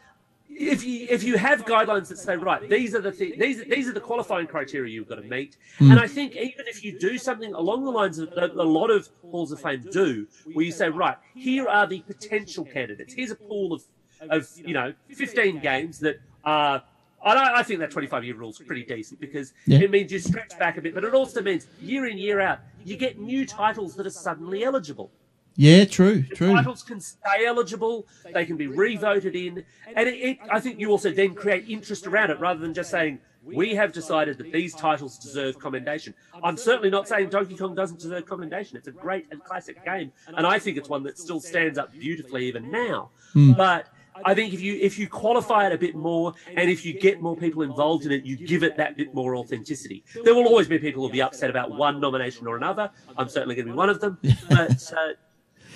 [0.49, 3.89] if you if you have guidelines that say right, these are the th- these these
[3.89, 7.19] are the qualifying criteria you've got to meet, and I think even if you do
[7.19, 10.71] something along the lines of that a lot of halls of fame do, where you
[10.73, 13.15] say right, here are the potential candidates.
[13.15, 13.83] Here's a pool of
[14.31, 16.83] of you know 15 games that are.
[17.25, 19.81] I, I think that 25 year rule is pretty decent because Yeah.
[19.81, 22.61] it means you stretch back a bit, but it also means year in, year out,
[22.85, 25.11] you get new titles that are suddenly eligible.
[25.57, 26.53] yeah, true, The true.
[26.53, 29.65] titles can stay eligible, they can be re-voted in,
[29.95, 32.91] and it, it, I think you also then create interest around it rather than just
[32.91, 36.13] saying we have decided that these titles deserve commendation.
[36.43, 38.77] I'm certainly not saying Donkey Kong doesn't deserve commendation.
[38.79, 41.93] It's a great and classic game, and I think it's one that still stands up
[41.93, 43.11] beautifully even now.
[43.35, 43.53] Hmm.
[43.53, 43.89] But
[44.25, 47.21] I think if you if you qualify it a bit more, and if you get
[47.21, 50.05] more people involved in it, you give it that bit more authenticity.
[50.25, 52.91] There will always be people who'll be upset about one nomination or another.
[53.17, 54.93] I'm certainly going to be one of them, but.
[54.97, 55.13] Uh,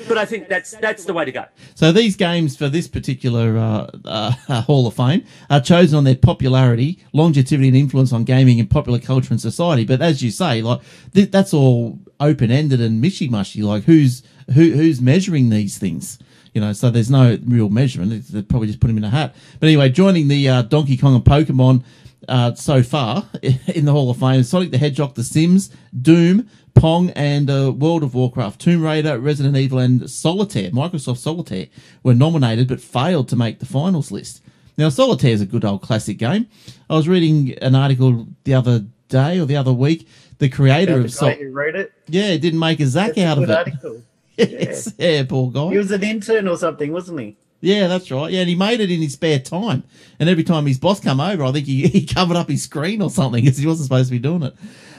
[0.07, 1.45] but I think that's that's the way to go.
[1.75, 4.31] So these games for this particular uh, uh,
[4.63, 9.01] Hall of Fame are chosen on their popularity, longevity, and influence on gaming and popular
[9.01, 9.85] culture and society.
[9.85, 10.81] But as you say, like
[11.15, 13.63] th- that's all open ended and mishy mushy.
[13.63, 14.23] Like who's
[14.55, 16.19] who who's measuring these things?
[16.59, 18.11] You know, so there's no real measurement.
[18.13, 19.33] It's- They probably just put them in a hat.
[19.61, 21.85] But anyway, joining the uh, Donkey Kong and Pokemon
[22.27, 25.71] uh, so far in the Hall of Fame: Sonic the Hedgehog, The Sims,
[26.03, 30.73] Doom, Pong, and uh, World of Warcraft, Tomb Raider, Resident Evil, and Solitaire.
[30.73, 31.69] Microsoft Solitaire
[32.03, 34.43] were nominated but failed to make the finals list.
[34.77, 36.49] Now, Solitaire is a good old classic game.
[36.91, 40.09] I was reading an article the other day or the other week.
[40.39, 41.93] The creator of the Sol- guy who wrote it.
[42.09, 43.51] yeah, didn't make a zack a out of it.
[43.51, 44.03] article.
[44.39, 45.71] Yes, yeah, poor guy.
[45.71, 47.37] He was an intern or something, wasn't he?
[47.61, 48.31] Yeah, that's right.
[48.31, 49.83] Yeah, and he made it in his spare time.
[50.21, 53.03] And every time his boss come over, I think he, he covered up his screen
[53.03, 54.55] or something because he wasn't supposed to be doing it.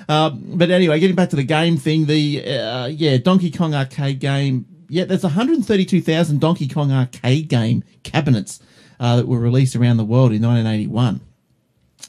[0.10, 4.20] Um, but anyway, getting back to the game thing, the uh, yeah Donkey Kong arcade
[4.20, 8.60] game yeah, there's 132,000 Donkey Kong arcade game cabinets
[9.00, 11.22] uh, that were released around the world in 1981.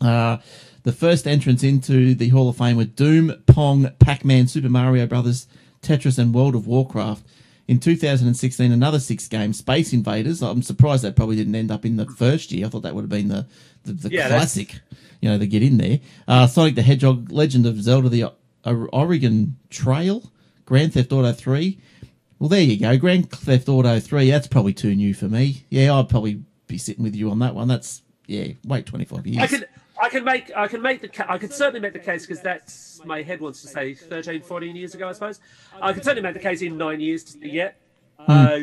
[0.00, 0.38] Uh,
[0.82, 5.46] the first entrance into the Hall of Fame were Doom, Pong, Pac-Man, Super Mario Brothers,
[5.82, 7.24] Tetris, and World of Warcraft.
[7.68, 10.42] In 2016, another six games, Space Invaders.
[10.42, 12.66] I'm surprised that probably didn't end up in the first year.
[12.66, 13.46] I thought that would have been the
[13.84, 14.80] the, the Yeah, that's- classic,
[15.20, 16.00] you know, to get in there.
[16.26, 20.32] Uh, Sonic the Hedgehog, Legend of Zelda, the O- Oregon Trail,
[20.66, 21.78] Grand Theft Auto 3.
[22.40, 22.96] Well, there you go.
[22.96, 25.64] Grand Theft Auto 3, that's probably too new for me.
[25.70, 27.68] Yeah, I'd probably be sitting with you on that one.
[27.68, 29.42] That's, yeah, wait 25 years.
[29.42, 29.64] I can
[30.00, 32.42] I can make I can make the ca- I could certainly make the case because
[32.42, 35.40] that's my head wants to say 13, 14 years ago I suppose.
[35.80, 37.76] I could certainly make the case in nine years to yet.
[38.18, 38.60] Uh,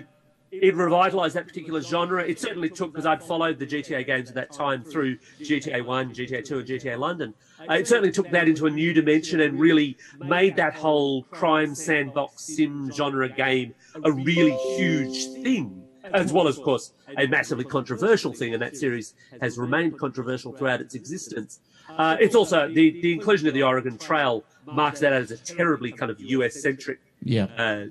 [0.51, 2.23] it revitalized that particular genre.
[2.23, 6.13] It certainly took because I'd followed the GTA games at that time through GTA One,
[6.13, 7.33] GTA Two, and GTA London.
[7.69, 11.75] Uh, it certainly took that into a new dimension and really made that whole crime
[11.75, 13.73] sandbox sim genre game
[14.03, 18.75] a really huge thing as well as, of course, a massively controversial thing, and that
[18.75, 21.59] series has remained controversial throughout its existence.
[21.89, 25.91] Uh, it's also the, the inclusion of the Oregon Trail marks that as a terribly
[25.91, 27.45] kind of US centric yeah.
[27.57, 27.85] uh,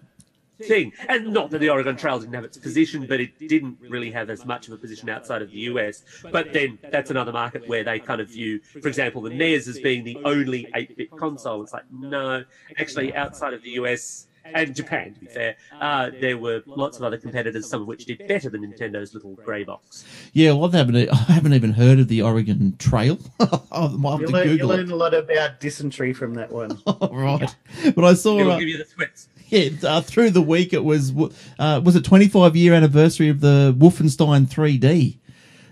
[0.63, 0.93] thing.
[1.09, 4.31] And not that the Oregon Trail didn't have its position, but it didn't really have
[4.31, 6.03] as much of a position outside of the US.
[6.31, 9.79] But then that's another market where they kind of view, for example, the NES as
[9.79, 11.63] being the only 8 bit console.
[11.63, 12.45] It's like, no,
[12.79, 14.26] actually, outside of the US.
[14.55, 18.07] And Japan, to be fair, uh, there were lots of other competitors, some of which
[18.07, 20.05] did better than Nintendo's little grey box.
[20.33, 23.19] Yeah, well, I haven't, I haven't even heard of the Oregon Trail.
[23.71, 26.79] I'll have You to learn, you Google learn a lot about dysentery from that one.
[27.11, 27.55] right.
[27.95, 29.29] But I saw It'll uh, give you the sweats.
[29.49, 31.13] yeah, uh, through the week it was
[31.59, 35.19] uh, was it 25 year anniversary of the Wolfenstein 3D,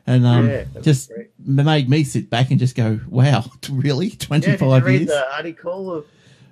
[0.06, 1.30] and um, Yeah, just great.
[1.44, 4.06] made me sit back and just go, "Wow, really?
[4.06, 6.04] Yeah, did 25 you read years?" the article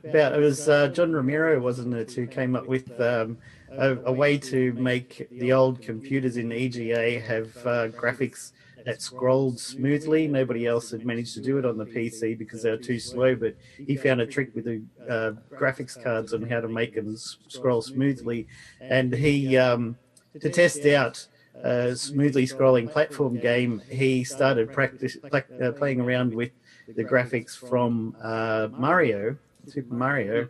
[0.05, 3.39] about it was uh, John Romero, wasn't it, who came up with um,
[3.71, 8.53] a, a way to make the old computers in EGA have uh, graphics
[8.85, 10.27] that scrolled smoothly.
[10.27, 13.35] Nobody else had managed to do it on the PC because they were too slow.
[13.35, 13.55] But
[13.87, 17.83] he found a trick with the uh, graphics cards on how to make them scroll
[17.83, 18.47] smoothly,
[18.81, 19.97] and he um,
[20.41, 21.27] to test out
[21.63, 26.51] a smoothly scrolling platform game, he started practice uh, playing around with
[26.97, 29.37] the graphics from uh, Mario,
[29.67, 30.49] Super Mario,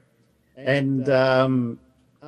[0.64, 1.80] and um,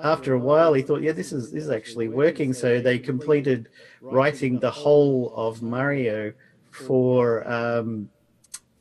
[0.02, 3.68] after a while, he thought, "Yeah, this is this is actually working." So they completed
[4.10, 6.32] writing the whole of Mario
[6.70, 8.10] for um,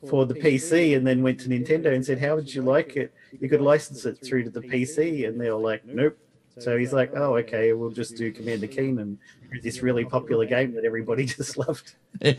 [0.03, 3.13] for the PC, and then went to Nintendo and said, "How would you like it?
[3.39, 6.17] You could license it through to the PC," and they were like, "Nope."
[6.57, 9.17] So he's like, "Oh, okay, we'll just do Commander Keen and
[9.63, 12.33] this really popular game that everybody just loved." Yeah,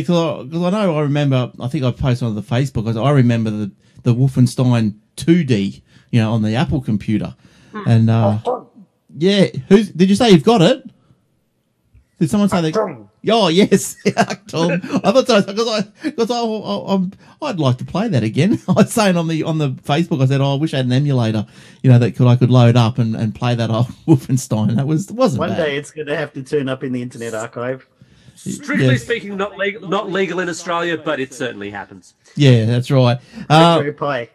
[0.00, 1.52] because I, 'cause I know I remember.
[1.60, 2.84] I think I posted on the Facebook.
[2.84, 3.70] 'cause I remember the
[4.02, 7.34] the Wolfenstein 2D, you know, on the Apple computer,
[7.86, 8.38] and uh,
[9.16, 9.46] yeah.
[9.68, 10.88] Who's did you say you've got it?
[12.18, 12.72] Did someone say they?
[13.28, 13.96] Oh yes,
[14.48, 14.72] Tom.
[14.82, 18.58] I thought so because I because I, I I'm, I'd like to play that again.
[18.68, 20.86] I was saying on the on the Facebook, I said, "Oh, I wish I had
[20.86, 21.46] an emulator,
[21.82, 24.86] you know, that could I could load up and, and play that old Wolfenstein." That
[24.86, 25.56] was wasn't One bad.
[25.58, 27.86] day it's going to have to turn up in the Internet Archive.
[28.40, 29.02] Strictly Yes.
[29.02, 32.14] speaking, not legal, not legal in Australia, but it certainly happens.
[32.36, 33.18] Yeah, that's right.
[33.50, 34.28] Uh, Retro Pie.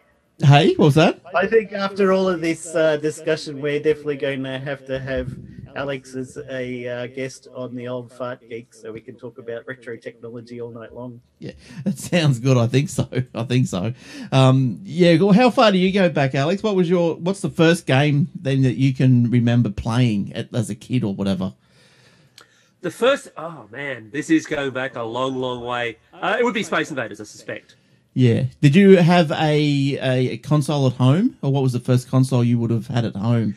[0.44, 1.20] hey, what was that?
[1.34, 5.34] I think after all of this uh, discussion, we're definitely going to have to have
[5.74, 9.66] Alex as a uh, guest on the old Fart Geek so we can talk about
[9.66, 11.20] retro technology all night long.
[11.38, 11.52] Yeah,
[11.84, 12.56] that sounds good.
[12.56, 13.08] I think so.
[13.34, 13.92] I think so.
[14.32, 15.16] Um, yeah.
[15.16, 16.62] Well, how far do you go back, Alex?
[16.62, 20.70] What was your What's the first game then that you can remember playing at, as
[20.70, 21.54] a kid or whatever?
[22.86, 25.98] The first, oh man, this is going back a long, long way.
[26.12, 27.74] Uh, it would be Space Invaders, I suspect.
[28.14, 28.44] Yeah.
[28.60, 32.60] Did you have a, a console at home, or what was the first console you
[32.60, 33.56] would have had at home?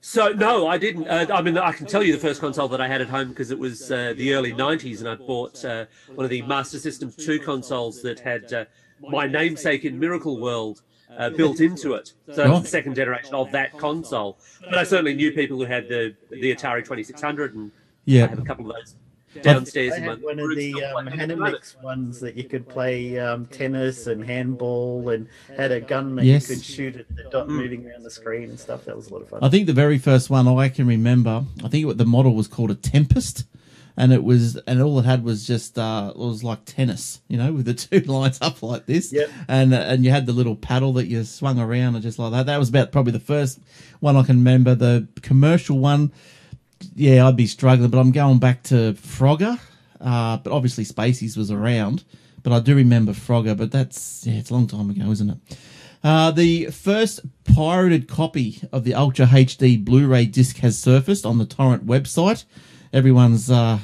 [0.00, 1.06] So no, I didn't.
[1.06, 3.28] Uh, I mean, I can tell you the first console that I had at home
[3.28, 5.84] because it was uh, the early '90s, and I bought uh,
[6.14, 8.64] one of the Master System 2 consoles that had uh,
[8.98, 10.80] my namesake in Miracle World
[11.18, 12.14] uh, built into it.
[12.32, 14.38] So it's the second generation of that console.
[14.60, 17.72] But I certainly knew people who had the the Atari 2600, and
[18.08, 18.26] I Yeah.
[18.28, 18.94] have a couple of those
[19.42, 19.92] downstairs.
[19.92, 21.56] I had one of the still um, playing at the moment.
[21.62, 26.24] Hanimex ones that you could play um, tennis and handball and had a gun that
[26.24, 26.48] Yes.
[26.48, 28.84] you could shoot at the dot moving around the screen and stuff.
[28.86, 29.40] That was a lot of fun.
[29.42, 32.48] I think the very first one I can remember, I think it, the model was
[32.48, 33.44] called a Tempest,
[33.98, 37.36] and it was, and all it had was just, uh, it was like tennis, you
[37.36, 39.28] know, with the two lines up like this, Yep.
[39.48, 42.32] and uh, and you had the little paddle that you swung around and just like
[42.32, 42.46] that.
[42.46, 43.60] That was about probably the first
[44.00, 44.74] one I can remember.
[44.74, 46.12] The commercial one,
[46.94, 49.58] yeah, I'd be struggling, but I'm going back to Frogger,
[50.00, 52.04] uh, but obviously Spaceys was around,
[52.42, 55.58] but I do remember Frogger, but that's yeah, it's a long time ago, isn't it?
[56.04, 61.46] Uh, the first pirated copy of the Ultra HD Blu-ray disc has surfaced on the
[61.46, 62.44] torrent website.
[62.92, 63.78] Everyone's uh,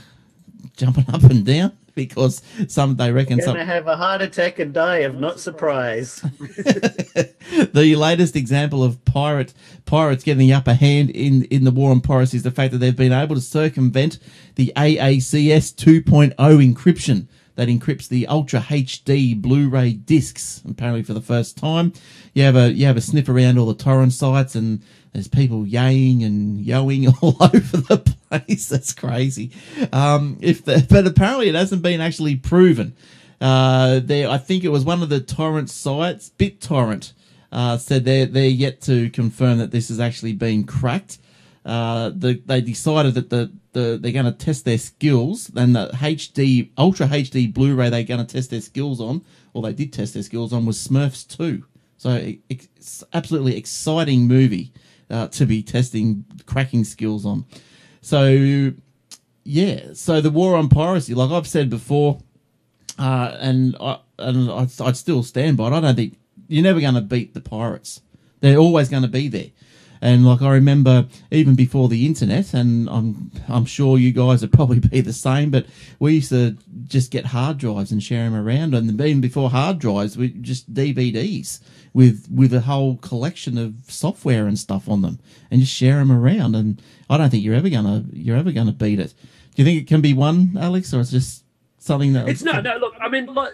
[0.77, 1.73] jumping up and down
[2.05, 5.41] because some they reckon Going some to have a heart attack and die of not
[5.41, 6.21] surprise.
[6.39, 12.01] the latest example of pirate pirates getting the upper hand in in the war on
[12.01, 14.19] piracy is the fact that they've been able to circumvent
[14.57, 17.27] the AACS 2.0 encryption
[17.57, 20.63] that encrypts the Ultra HD Blu-ray discs.
[20.69, 21.93] Apparently, for the first time,
[22.33, 24.83] you have a you have a sniff around all the torrent sites and.
[25.15, 27.99] There's people yaying and yoing all over the
[28.29, 28.69] place.
[28.69, 29.53] That's crazy.
[29.93, 32.97] Um, if the, but apparently it hasn't been actually proven.
[33.41, 37.13] Uh, there, I think it was one of the torrent sites, BitTorrent,
[37.53, 41.19] uh, said they're they're yet to confirm that this has actually been cracked.
[41.65, 45.91] Uh, the, they decided that the, the they're going to test their skills, and the
[45.95, 50.15] HD Ultra HD Blu-ray they're going to test their skills on, or they did test
[50.15, 51.65] their skills on, was Smurfs Two.
[51.99, 54.73] So it's absolutely exciting movie
[55.11, 57.45] uh, to be testing cracking skills on.
[58.01, 58.73] So
[59.45, 62.21] yeah, so the war on piracy, like I've said before,
[62.99, 65.73] uh, and I and I'd, I'd still stand by it.
[65.73, 68.01] I don't think you're never going to beat the pirates.
[68.41, 69.51] They're always going to be there.
[70.05, 74.53] And like I remember, even before the internet, and I'm I'm sure you guys would
[74.53, 75.65] probably be the same, but
[75.99, 78.75] we used to just get hard drives and share them around.
[78.75, 81.61] And even before hard drives, we just DVDs
[81.95, 86.13] with with a whole collection of software and stuff on them, and just share them
[86.13, 86.55] around.
[86.55, 89.15] And I don't think you're ever gonna you're ever gonna beat it.
[89.55, 91.45] Do you think it can be won, Alex, or it's just
[91.79, 92.77] something that It's no, no.
[92.77, 93.49] Look, I mean, lo-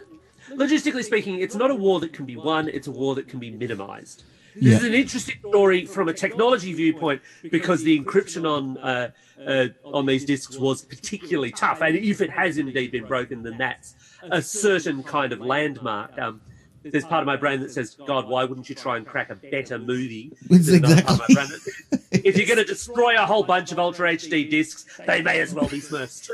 [0.50, 2.66] logistically speaking, it's not a war that can be won.
[2.66, 4.24] It's a war that can be minimised.
[4.54, 4.76] This Yeah.
[4.78, 9.10] is an interesting story from a technology viewpoint because the encryption on uh,
[9.46, 13.56] uh, on these discs was particularly tough, and if it has indeed been broken, then
[13.58, 16.18] that's a certain kind of landmark.
[16.18, 16.40] Um,
[16.82, 19.34] there's part of my brain that says, "God, why wouldn't you try and crack a
[19.34, 21.48] better movie?" It's There's part of my exactly- brain
[21.90, 25.40] that if you're going to destroy a whole bunch of Ultra HD discs, they may
[25.40, 26.30] as well be Smurfs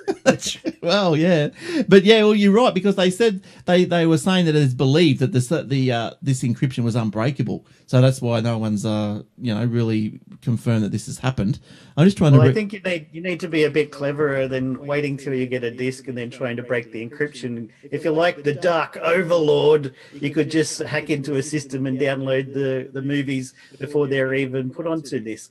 [0.83, 1.49] well, yeah,
[1.89, 5.21] but yeah, well, you're right because they said they, they were saying that it's believed
[5.21, 9.55] that this the uh, this encryption was unbreakable, so that's why no one's uh you
[9.55, 11.59] know really confirmed that this has happened.
[11.97, 12.49] I'm just trying Well, to.
[12.51, 15.47] I think you need you need to be a bit cleverer than waiting till you
[15.47, 17.69] get a disc and then trying to break the encryption.
[17.91, 22.53] If you're like the Dark Overlord, you could just hack into a system and download
[22.53, 25.51] the, the movies before they're even put onto disc.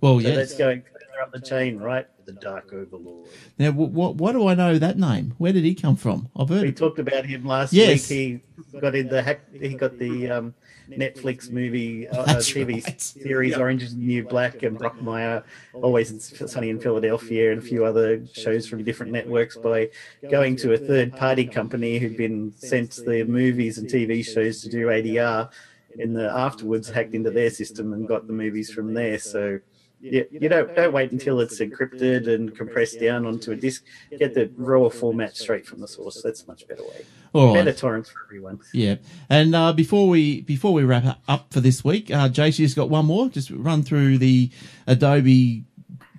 [0.00, 0.34] well, So yeah.
[0.36, 2.06] that's going further up the chain, right?
[2.24, 3.28] The Dark Overlord.
[3.58, 5.34] Now, what what do I know that name?
[5.36, 6.30] Where did he come from?
[6.34, 6.62] I've heard.
[6.62, 6.76] We it.
[6.78, 8.08] talked about him last Yes.
[8.08, 8.40] week.
[8.72, 9.40] He got in the hack.
[9.52, 10.54] He got the um,
[10.98, 13.00] Netflix movie uh, uh, TV right.
[13.00, 15.42] series Orange is the New Black and Brockmire,
[15.74, 19.90] Always Sunny in Philadelphia, and a few other shows from different networks by
[20.30, 24.68] going to a third party company who'd been sent the movies and TV shows to
[24.68, 25.50] do ADR.
[25.98, 29.18] And the afterwards hacked into their system and got the movies from there.
[29.18, 29.60] So
[30.02, 33.84] you, you don't don't wait until it's encrypted and compressed down onto a disk.
[34.18, 36.20] Get the raw format straight from the source.
[36.22, 37.04] That's a much better way.
[37.34, 37.76] All Better right.
[37.78, 38.60] torrents for everyone.
[38.74, 38.96] Yeah,
[39.30, 43.06] and uh, before we before we wrap up for this week, uh, JC's got one
[43.06, 43.28] more.
[43.30, 44.50] Just run through the
[44.86, 45.64] Adobe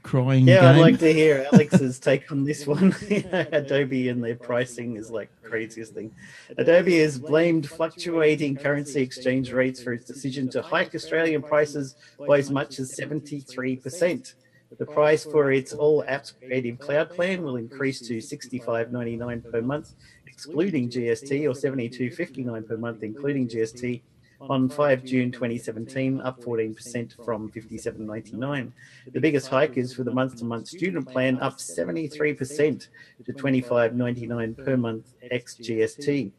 [0.03, 2.95] crying Yeah, I'd like to hear Alex's take on this one.
[3.51, 6.13] Adobe and their pricing is like craziest thing.
[6.57, 11.95] Adobe has blamed fluctuating currency exchange rates for its decision to hike Australian prices
[12.27, 14.33] by as much as 73%.
[14.77, 19.93] The price for its all apps creative cloud plan will increase to $65.99 per month,
[20.25, 24.01] excluding GST, or $72.59 per month, including GST,
[24.49, 28.71] on 5 June 2017, up 14% from 57.99.
[29.11, 32.87] The biggest hike is for the month-to-month student plan, up 73%
[33.25, 36.31] to 25.99 per month ex GST.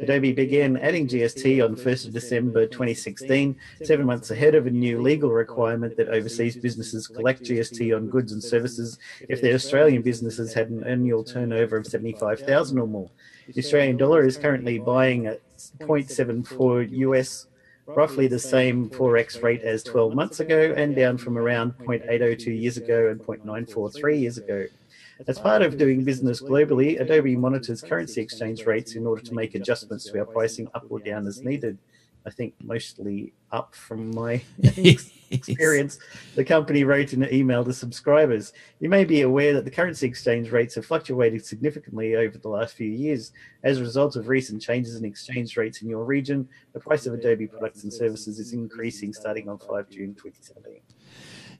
[0.00, 5.02] Adobe began adding GST on 1st of December 2016, seven months ahead of a new
[5.02, 10.54] legal requirement that overseas businesses collect GST on goods and services if their Australian businesses
[10.54, 13.10] had an annual turnover of 75,000 or more.
[13.52, 15.40] The Australian dollar is currently buying at
[15.80, 17.48] 0.74 US,
[17.86, 22.76] roughly the same forex rate as 12 months ago, and down from around 0.802 years
[22.76, 24.66] ago and 0.943 years ago.
[25.26, 29.54] As part of doing business globally, Adobe monitors currency exchange rates in order to make
[29.54, 31.78] adjustments to our pricing up or down as needed.
[32.26, 34.42] I think mostly up from my
[35.30, 35.98] experience.
[36.34, 38.52] The company wrote in an email to subscribers.
[38.80, 42.74] You may be aware that the currency exchange rates have fluctuated significantly over the last
[42.74, 43.32] few years.
[43.64, 47.14] As a result of recent changes in exchange rates in your region, the price of
[47.14, 50.80] Adobe products and services is increasing starting on 5 June 2017.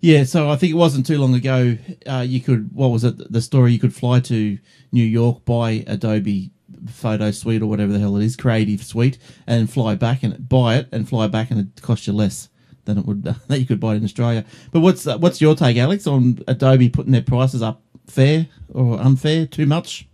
[0.01, 1.77] Yeah, so I think it wasn't too long ago.
[2.07, 3.33] Uh, you could what was it?
[3.33, 4.59] The story you could fly to
[4.93, 6.53] New York, buy Adobe
[6.87, 10.77] photo suite or whatever the hell it is, creative suite, and fly back and buy
[10.77, 12.49] it and fly back, and it cost you less
[12.85, 14.45] than it would that you could buy it in Australia.
[14.71, 17.83] But what's uh, what's your take, Alex, on Adobe putting their prices up?
[18.07, 19.47] Fair or unfair?
[19.47, 20.09] Too much?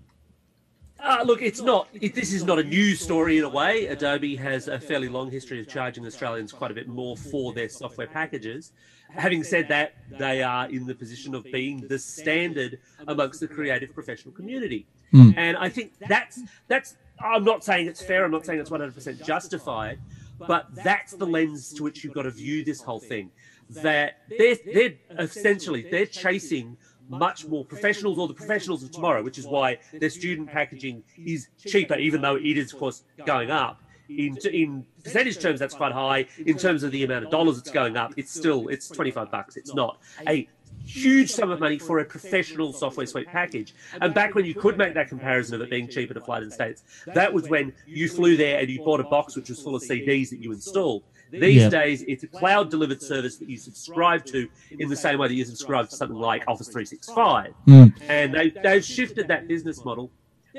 [0.98, 1.88] Uh, look, it's not.
[1.92, 3.86] It, this is not a news story in a way.
[3.86, 7.68] Adobe has a fairly long history of charging Australians quite a bit more for their
[7.68, 8.72] software packages.
[9.16, 13.94] Having said that, they are in the position of being the standard amongst the creative
[13.94, 15.34] professional community, Mm.
[15.36, 16.96] and I think that's that's.
[17.20, 18.24] I'm not saying it's fair.
[18.24, 20.00] I'm not saying it's 100% justified,
[20.38, 23.30] but that's the lens to which you've got to view this whole thing.
[23.70, 26.76] That they're they're essentially they're chasing
[27.08, 31.48] much more professionals or the professionals of tomorrow, which is why their student packaging is
[31.64, 33.80] cheaper, even though it is, of course, going up.
[34.08, 36.26] In, in percentage terms, that's quite high.
[36.46, 39.30] In terms of the amount of dollars it's going up, it's still it's twenty five
[39.30, 39.56] bucks.
[39.56, 39.98] It's not
[40.28, 40.48] a
[40.84, 43.74] huge sum of money for a professional software suite package.
[44.00, 46.46] And back when you could make that comparison of it being cheaper to fly to
[46.46, 49.60] the states, that was when you flew there and you bought a box which was
[49.62, 51.04] full of CDs that you installed.
[51.30, 51.68] These Yeah.
[51.68, 54.48] days, it's a cloud delivered service that you subscribe to
[54.78, 57.54] in the same way that you subscribe to something like Office 365.
[57.66, 57.92] Mm.
[58.08, 60.10] And they, they've shifted that business model.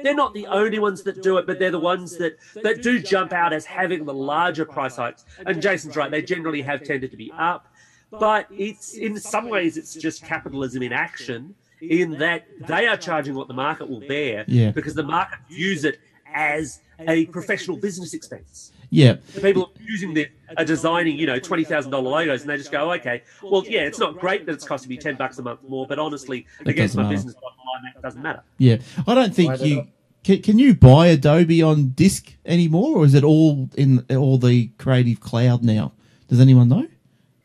[0.03, 2.99] They're not the only ones that do it, but they're the ones that, that do
[2.99, 5.25] jump out as having the larger price hikes.
[5.45, 7.67] And Jason's right, they generally have tended to be up.
[8.11, 13.35] But it's in some ways, it's just capitalism in action in that they are charging
[13.35, 14.71] what the market will bear Yeah.
[14.71, 15.99] because the market views it
[16.33, 20.27] as a professional business expense Yeah, The people are using the
[20.57, 23.81] are designing you know twenty thousand dollar logos and they just go okay well yeah
[23.81, 26.69] it's not great that it's costing me ten bucks a month more but honestly It
[26.69, 27.15] against my matter.
[27.15, 28.77] business bottom that doesn't matter yeah.
[29.07, 29.87] I don't think you
[30.23, 30.59] can, can.
[30.59, 35.63] You buy Adobe on disc anymore, or is it all in all the Creative Cloud
[35.63, 35.93] now?
[36.27, 36.87] Does anyone know?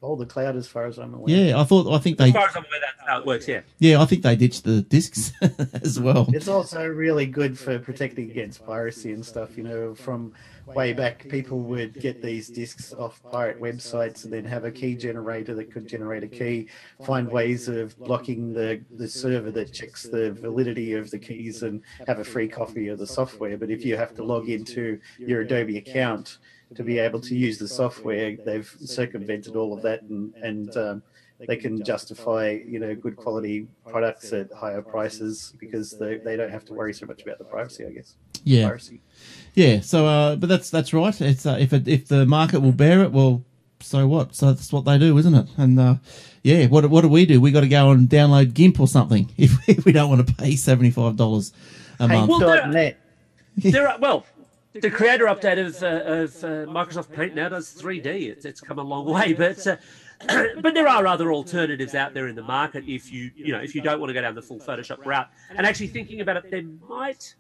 [0.03, 1.37] All the cloud, as far as I'm aware.
[1.37, 3.47] Yeah, I thought I think they as far as I'm aware that's how it works
[3.47, 5.33] yeah yeah I think they ditched the discs
[5.83, 6.27] as well.
[6.33, 9.59] It's also really good for protecting against piracy and stuff.
[9.59, 10.33] You know, from
[10.75, 14.95] way back, people would get these discs off pirate websites and then have a key
[14.95, 16.69] generator that could generate a key,
[17.05, 21.83] find ways of blocking the, the server that checks the validity of the keys and
[22.07, 23.57] have a free copy of the software.
[23.57, 26.39] But if you have to log into your Adobe account
[26.75, 31.03] to be able to use the software, they've circumvented all of that and, and um,
[31.47, 36.51] they can justify you know good quality products at higher prices because they, they don't
[36.51, 38.15] have to worry so much about the privacy i guess
[38.45, 39.01] Yeah, piracy
[39.55, 39.81] yeah.
[39.81, 41.21] So, uh, but that's that's right.
[41.21, 43.43] It's uh, if it, if the market will bear it, well,
[43.81, 44.35] so what?
[44.37, 45.47] So that's what they do, isn't it?
[45.57, 45.95] And uh,
[46.45, 47.41] yeah, what what do we do?
[47.41, 50.33] We got to go and download GIMP or something if, if we don't want to
[50.35, 51.53] pay seventy five dollars
[51.99, 52.31] a month.
[52.31, 52.97] Well, there- paint.net
[53.57, 54.25] there are well
[54.73, 58.07] the creator update of, uh, of uh, Microsoft Paint now does 3D.
[58.07, 59.77] It's, it's come a long way, but uh,
[60.61, 63.75] but there are other alternatives out there in the market if you you know if
[63.75, 65.29] you don't want to go down the full Photoshop route.
[65.57, 67.35] And actually thinking about it, there might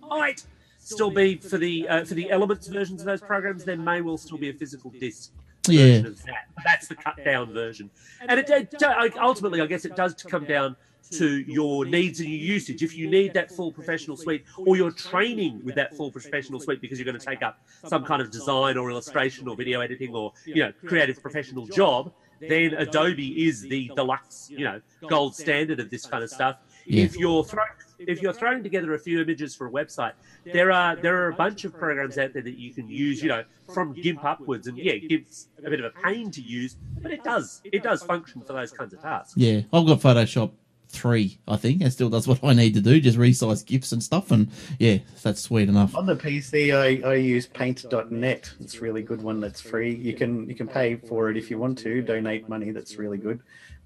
[0.00, 0.42] might
[0.78, 3.64] still be for the uh, for the Elements versions of those programs.
[3.64, 5.30] There may well still be a physical disc
[5.68, 5.84] Yeah.
[5.84, 6.46] version of that.
[6.64, 7.90] That's the cut down version.
[8.26, 8.74] And it, it
[9.18, 10.76] ultimately, I guess, it does come down
[11.10, 12.82] to your needs and your usage.
[12.82, 16.80] If you need that full professional suite, or you're training with that full professional suite
[16.80, 20.14] because you're going to take up some kind of design or illustration or video editing
[20.14, 25.80] or you know creative professional job, then Adobe is the deluxe, you know, gold standard
[25.80, 26.56] of this kind of stuff.
[26.86, 27.04] Yeah.
[27.04, 30.12] If you're throwing if you're throwing together a few images for a website,
[30.44, 33.28] there are there are a bunch of programs out there that you can use, you
[33.28, 34.66] know, from GIMP upwards.
[34.66, 38.02] And yeah, GIMP's a bit of a pain to use, but it does it does
[38.02, 39.34] function for those kinds of tasks.
[39.36, 40.52] Yeah, I've got Photoshop
[40.92, 41.38] three.
[41.48, 44.30] I think it still does what I need to do, just resize gifs and stuff,
[44.30, 45.96] and yeah, that's sweet enough.
[45.96, 50.12] on the pc I, I use paint.net it's a really good one that's free you
[50.14, 53.40] can you can pay for it if you want to donate money that's really good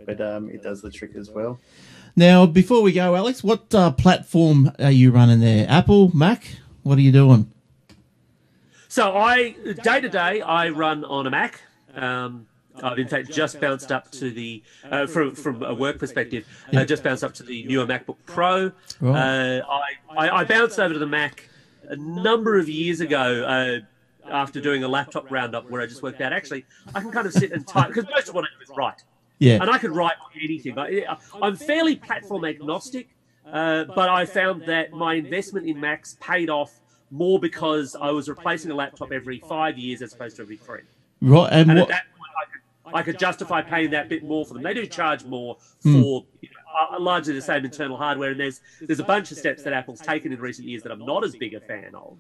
[0.05, 1.59] but um, it does the trick as well
[2.17, 5.67] Now, before we go, Alex, what uh, platform are you running there?
[5.69, 6.47] Apple, Mac?
[6.83, 7.51] What are you doing?
[8.89, 9.51] So I
[9.83, 11.61] day to day I run on a Mac.
[11.95, 12.47] Um,
[12.83, 16.47] I've in fact just bounced up to the uh, from from a work perspective.
[16.75, 18.73] Uh, just bounced up to the newer MacBook Pro.
[19.03, 19.83] Uh, I,
[20.17, 21.49] I I bounced over to the Mac
[21.89, 23.45] a number of years ago.
[23.45, 23.87] Uh,
[24.29, 26.65] after doing a laptop roundup where I just worked out actually
[26.97, 29.05] I can kind of sit and type because most of what I do is write
[29.39, 30.77] Yeah, and I could write anything.
[30.77, 33.09] I, I'm fairly platform agnostic,
[33.47, 38.29] uh, but I found that my investment in Macs paid off more because I was
[38.29, 40.81] replacing a laptop every five years as opposed to every three.
[41.23, 41.49] right.
[41.53, 41.91] And And what?
[41.91, 42.07] at that
[42.95, 44.63] I could, justify paying that bit more for them.
[44.63, 45.93] They do charge more Hmm.
[46.03, 49.39] for you know, uh, largely the same internal hardware, and there's there's a bunch of
[49.39, 52.19] steps that Apple's taken in recent years that I'm not as big a fan of.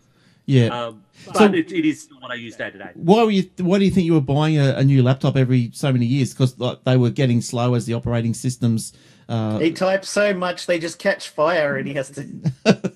[0.49, 0.67] Yeah.
[0.67, 2.91] Um, but So- it, it is what I use day to day.
[2.95, 3.51] why were you?
[3.59, 6.33] Why do you think you were buying a, a new laptop every so many years?
[6.33, 8.93] Because like, they were getting slow as the operating systems.
[9.29, 12.25] Uh, he types so much they just catch fire and he has to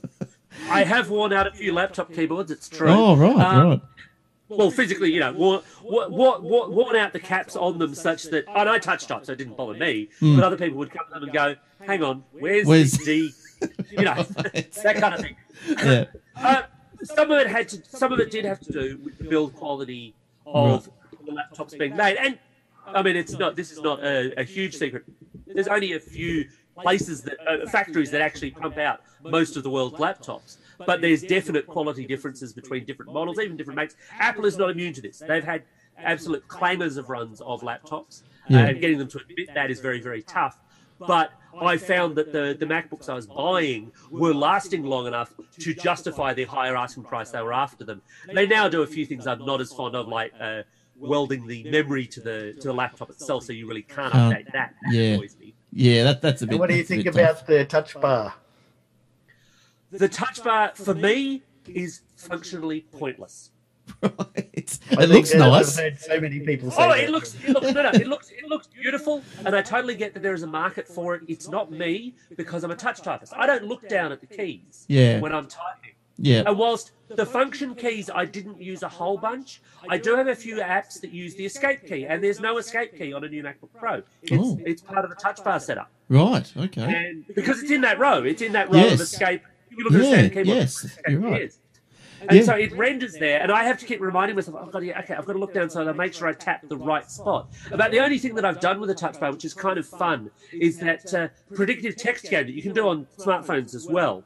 [0.71, 2.51] I have worn out a few laptop keyboards.
[2.53, 2.89] It's true.
[2.89, 3.81] Oh, right, Um, right.
[4.51, 8.45] Well, physically, you know, worn, worn, worn, worn out the caps on them such that,
[8.49, 10.09] and I touch up, so it didn't bother me.
[10.21, 11.55] But other people would come to them and go,
[11.87, 12.67] "Hang on, where's.
[12.67, 13.33] Where's- the D?"
[13.91, 15.37] You know, that kind of thing.
[15.69, 16.05] Yeah.
[16.43, 16.63] Uh,
[17.03, 17.83] some of it had to.
[17.85, 20.15] Some of it did have to do with the build quality
[20.47, 20.89] of
[21.27, 22.39] the laptops being made, and
[22.87, 23.57] I mean, it's not.
[23.57, 25.05] This is not a, a huge secret.
[25.47, 26.49] There's only a few
[26.81, 30.57] places that uh, factories that actually pump out most of the world's laptops.
[30.87, 33.97] But there's definite quality differences between different models, even different makes.
[34.19, 35.19] Apple is not immune to this.
[35.19, 35.63] They've had
[35.99, 38.67] absolute clangers of runs of laptops, uh, Yeah.
[38.67, 40.59] and getting them to admit that is very, very tough.
[40.99, 45.75] But I found that the, the MacBooks I was buying were lasting long enough to
[45.75, 48.03] justify the higher asking price they were after them.
[48.33, 50.63] They now do a few things I'm not as fond of, like uh,
[50.99, 54.53] welding the memory to the to the laptop itself, so you really can't Can't- update
[54.53, 54.75] that.
[54.85, 55.15] That yeah.
[55.15, 55.55] annoys me.
[55.73, 56.53] Yeah, that, that's a bit.
[56.55, 57.47] And what do you think about tough.
[57.47, 58.35] the touch bar?
[59.93, 63.51] The touch bar for me is functionally pointless.
[64.03, 64.13] Right.
[64.53, 65.77] It think looks that nice.
[65.79, 67.01] I've heard so many people say Oh, that.
[67.05, 70.15] it looks, it looks, no, no, it looks, it looks beautiful, and I totally get
[70.15, 71.23] that there is a market for it.
[71.27, 73.33] It's not me because I'm a touch typist.
[73.37, 75.19] I don't look down at the keys Yeah.
[75.19, 75.91] when I'm typing.
[76.19, 76.43] Yeah.
[76.47, 80.37] And whilst the function keys I didn't use a whole bunch, I do have a
[80.37, 83.43] few apps that use the escape key, and there's no escape key on a new
[83.43, 84.03] MacBook Pro.
[84.23, 84.61] It's, Oh.
[84.65, 86.53] it's part of the touch bar setup, Right.
[86.57, 86.83] Okay.
[86.83, 88.93] and because it's in that row, it's in that row Yes.
[88.95, 89.43] of escape.
[89.71, 91.53] You look at the Yeah, standard keyboard, yes, you're right.
[92.29, 92.43] And Yeah.
[92.43, 95.15] so it renders there, and I have to keep reminding myself, I've got to, okay,
[95.15, 97.49] I've got to look down so I make sure I tap the right spot.
[97.73, 99.87] About the only thing that I've done with a touch bar, which is kind of
[99.87, 104.25] fun, is that uh, predictive text game that you can do on smartphones as well.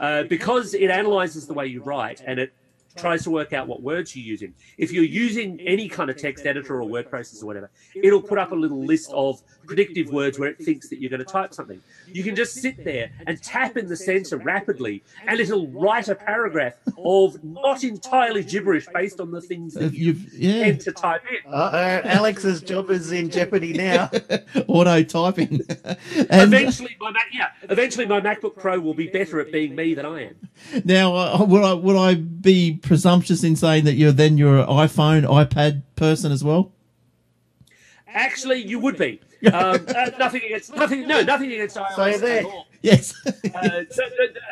[0.00, 2.52] Uh, because it analyzes the way you write and it
[2.96, 4.54] tries to work out what words you're using.
[4.78, 8.38] If you're using any kind of text editor or word processor or whatever, it'll put
[8.38, 11.54] up a little list of predictive words where it thinks that you're going to type
[11.54, 11.80] something.
[12.06, 16.14] You can just sit there and tap in the sensor rapidly, and it'll write a
[16.14, 16.74] paragraph
[17.04, 21.22] of not entirely gibberish based on the things that you you've yeah, tend to type
[21.30, 21.52] in.
[21.52, 24.10] Uh-oh, Alex's job is in jeopardy now.
[24.68, 25.60] auto typing.
[25.84, 29.94] and Eventually, my Mac, yeah, eventually my MacBook Pro will be better at being me
[29.94, 30.36] than I am.
[30.84, 34.66] now, uh, would I would I be presumptuous in saying that you're then you're an
[34.66, 36.72] iPhone, iPad person as well?
[38.08, 39.20] Actually, you would be.
[39.44, 41.08] Um, uh, nothing against nothing.
[41.08, 42.38] No, nothing against iOS So there.
[42.38, 42.68] at all.
[42.80, 43.12] Yes.
[43.26, 44.04] Uh, so,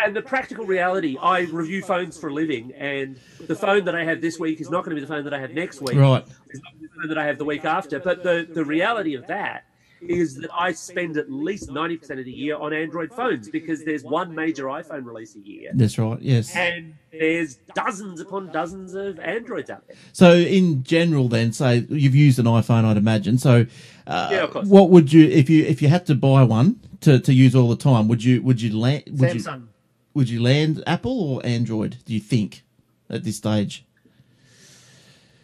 [0.04, 3.16] and the practical reality, I review phones for a living, and
[3.46, 5.32] the phone that I have this week is not going to be the phone that
[5.32, 5.96] I have next week.
[5.96, 6.24] right.
[6.48, 8.00] It's not going to be the phone that I have the week after.
[8.00, 9.62] But the, the reality of that
[10.00, 14.02] is that I spend at least 90% of the year on Android phones because there's
[14.02, 15.70] one major iPhone release a year.
[15.74, 16.20] That's right.
[16.20, 16.54] Yes.
[16.56, 19.96] And there's dozens upon dozens of Androids out there.
[20.12, 23.38] So, in general, then, say you've used an iPhone, I'd imagine.
[23.38, 23.66] So,
[24.06, 24.66] uh, Yeah, of course.
[24.68, 27.68] what would you if you if you had to buy one to, to use all
[27.68, 28.08] the time?
[28.08, 29.66] Would you would you land would you Samsung.
[30.14, 31.98] would you land Apple or Android?
[32.06, 32.62] Do you think
[33.08, 33.84] at this stage?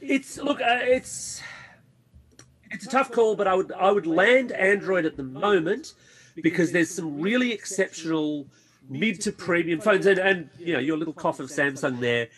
[0.00, 1.42] It's look, uh, it's
[2.76, 5.94] it's a tough call, but I would I would land Android at the moment
[6.34, 8.46] because there's some really exceptional
[8.88, 12.28] mid to premium phones, and, and you know your little cough of Samsung there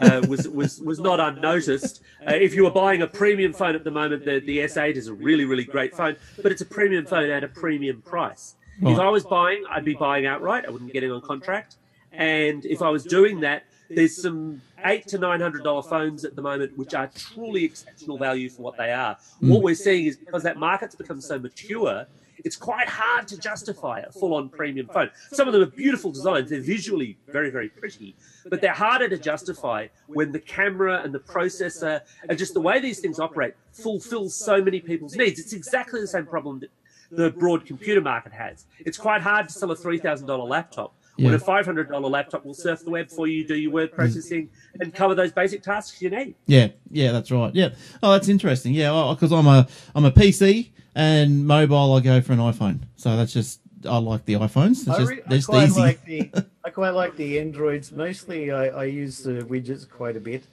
[0.00, 2.02] uh, was was was not unnoticed.
[2.28, 5.08] Uh, if you were buying a premium phone at the moment, the the S8 is
[5.08, 8.54] a really really great phone, but it's a premium phone at a premium price.
[8.82, 10.66] If I was buying, I'd be buying outright.
[10.66, 11.76] I wouldn't get it on contract.
[12.12, 16.36] And if I was doing that, there's some eight to nine hundred dollar phones at
[16.36, 19.16] the moment, which are truly exceptional value for what they are.
[19.40, 19.50] Hmm.
[19.50, 22.06] What we're seeing is because that market's become so mature,
[22.44, 25.10] it's quite hard to justify a full-on premium phone.
[25.32, 28.14] Some of them are beautiful designs; they're visually very, very pretty,
[28.46, 32.80] but they're harder to justify when the camera and the processor and just the way
[32.80, 35.40] these things operate fulfills so many people's needs.
[35.40, 36.70] It's exactly the same problem that
[37.10, 38.66] the broad computer market has.
[38.80, 41.34] It's quite hard to sell a three thousand dollar laptop when Yeah.
[41.34, 44.50] a five hundred dollar laptop will surf the web for you, do your word processing,
[44.80, 46.34] and cover those basic tasks you need.
[46.46, 47.54] Yeah, yeah, that's right.
[47.54, 47.70] Yeah.
[48.02, 48.72] Oh, that's interesting.
[48.74, 51.94] Yeah, because I'm a I'm a PC and mobile.
[51.94, 52.80] I go for an iPhone.
[52.96, 54.80] So that's just I like the iPhones.
[54.80, 55.80] It's I, just re- I they're just quite easy.
[55.80, 56.30] like the
[56.64, 57.92] I quite like the Androids.
[57.92, 60.44] Mostly, I, I use the widgets quite a bit,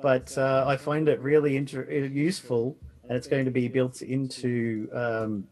[0.00, 2.76] but uh, I find it really inter- useful,
[3.08, 5.46] and it's going to be built into um,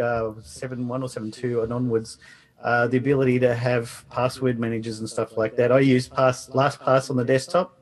[0.00, 2.18] uh, seven one or seven two and onwards.
[2.62, 5.70] Uh, the ability to have password managers and stuff like that.
[5.70, 7.78] I use pass LastPass on the desktop.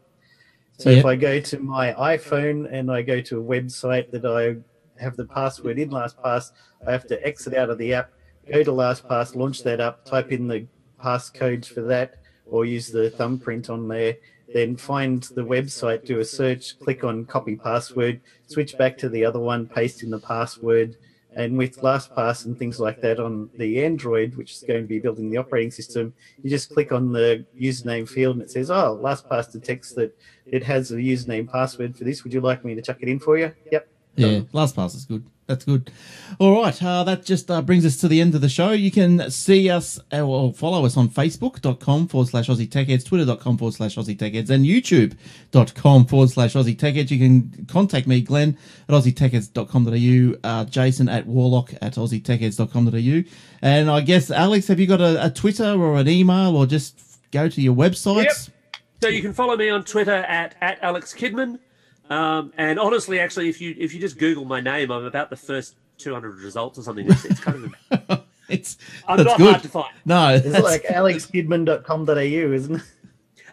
[0.79, 4.57] So if I go to my iPhone and I go to a website that I
[5.01, 6.51] have the password in LastPass,
[6.87, 8.11] I have to exit out of the app,
[8.51, 10.67] go to LastPass, launch that up, type in the
[11.01, 14.17] passcodes for that, or use the thumbprint on there.
[14.53, 19.25] Then find the website, do a search, click on copy password, switch back to the
[19.25, 20.97] other one, paste in the password,
[21.37, 25.01] And with LastPass and things like that on the Android, which is going to be
[25.01, 28.99] building the operating system, you just click on the username field and it says, "Oh,
[29.03, 30.17] LastPass detects that
[30.51, 32.25] it has a username password for this.
[32.25, 33.89] Would you like me to chuck it in for you?" Yep.
[34.17, 35.25] Yeah, last LastPass is good.
[35.47, 35.91] That's good.
[36.39, 38.71] All right, uh, that just uh, brings us to the end of the show.
[38.71, 43.05] You can see us uh, or follow us on Facebook.com forward slash Aussie Tech Heads,
[43.05, 47.11] Twitter.com forward slash Aussie Tech Heads, and YouTube.com forward slash Aussie Tech Heads.
[47.11, 48.57] You can contact me, Glenn,
[48.89, 53.31] at AussieTechHeads.com.au, uh, Jason at Warlock at AussieTechHeads.com.au.
[53.61, 56.99] And I guess, Alex, have you got a, a Twitter or an email or just
[57.33, 58.25] go to your websites?
[58.25, 58.83] Yep.
[59.03, 61.59] So you can follow me on Twitter at, at Alex Kidman.
[62.11, 65.37] Um, and honestly, actually, if you if you just Google my name, I'm about the
[65.37, 67.11] first 200 results or something.
[67.11, 67.73] It's, it's kind
[68.11, 68.77] of it's
[69.09, 69.51] I'm that's not good.
[69.51, 69.95] hard to find.
[70.05, 72.15] No, It's like alexkidman.com.au,
[72.53, 72.83] isn't it?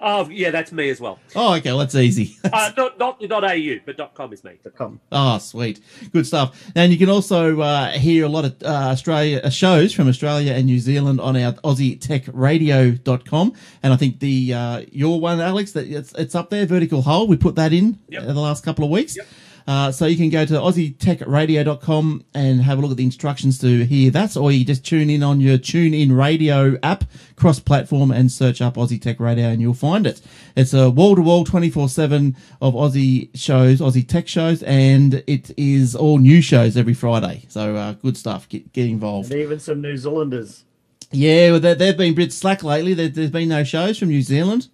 [0.04, 1.20] Oh yeah, that's me as well.
[1.36, 2.38] oh, okay, well, that's easy.
[2.52, 4.54] Uh, not not not au, but .com is me.
[4.76, 5.00] .com.
[5.12, 5.80] Oh, sweet.
[6.12, 6.70] Good stuff.
[6.76, 10.54] And you can also uh, hear a lot of uh, Australia uh, shows from Australia
[10.54, 13.54] and New Zealand on our AussieTechRadio.com.
[13.84, 17.30] And I think the uh, your one, Alex, that it's, it's up there, Vertical Hold.
[17.30, 18.24] We put that in Yep.
[18.24, 19.16] uh, the last couple of weeks.
[19.18, 19.28] Yep.
[19.68, 23.86] Uh, so you can go to AussieTechRadio.com and have a look at the instructions to
[23.86, 27.04] hear that, or you just tune in on your Tune In Radio app,
[27.36, 30.22] cross-platform, and search up Aussie Tech Radio, and you'll find it.
[30.56, 36.42] It's a wall-to-wall, 24/7 of Aussie shows, Aussie tech shows, and it is all new
[36.42, 37.46] shows every Friday.
[37.48, 38.50] So uh, good stuff.
[38.50, 39.32] Get get involved.
[39.32, 40.64] And even some New Zealanders.
[41.12, 42.94] Yeah, well, they, they've been a bit slack lately.
[42.94, 44.70] There, there's been no shows from New Zealand.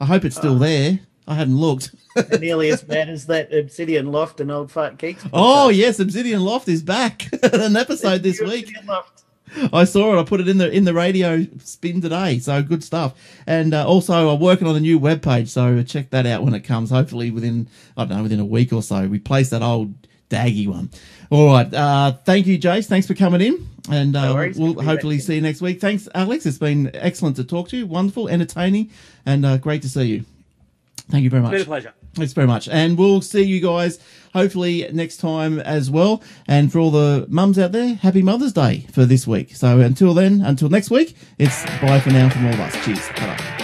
[0.00, 1.00] I hope it's still there.
[1.26, 1.94] I hadn't looked.
[2.40, 5.24] nearly as bad as that Obsidian Loft and Old Fart Geeks.
[5.32, 5.76] Oh podcast.
[5.76, 7.28] yes, Obsidian Loft is back.
[7.52, 8.64] An episode this week.
[8.68, 9.22] Obsidian Loft.
[9.72, 10.20] I saw it.
[10.20, 12.38] I put it in the in the radio spin today.
[12.40, 13.14] So good stuff.
[13.46, 15.48] And uh, also, I'm working on a new web page.
[15.48, 16.90] So check that out when it comes.
[16.90, 19.06] Hopefully within I don't know within a week or so.
[19.06, 19.94] We place that old
[20.28, 20.90] daggy one.
[21.30, 21.72] All right.
[21.72, 22.86] Uh, thank you, Jace.
[22.86, 23.68] Thanks for coming in.
[23.90, 24.58] And uh, No worries.
[24.58, 25.80] we'll Good to be hopefully see you next week.
[25.80, 26.46] Thanks, Alex.
[26.46, 27.86] It's been excellent to talk to you.
[27.86, 28.90] Wonderful, entertaining,
[29.26, 30.24] and uh, great to see you.
[31.10, 31.52] Thank you very much.
[31.52, 31.94] Been a pleasure.
[32.14, 32.68] Thanks very much.
[32.68, 33.98] And we'll see you guys
[34.32, 36.22] hopefully next time as well.
[36.46, 39.54] And for all the mums out there, happy Mother's Day for this week.
[39.54, 42.84] So until then, until next week, it's bye for now from all of us.
[42.84, 43.06] Cheers.
[43.08, 43.63] ta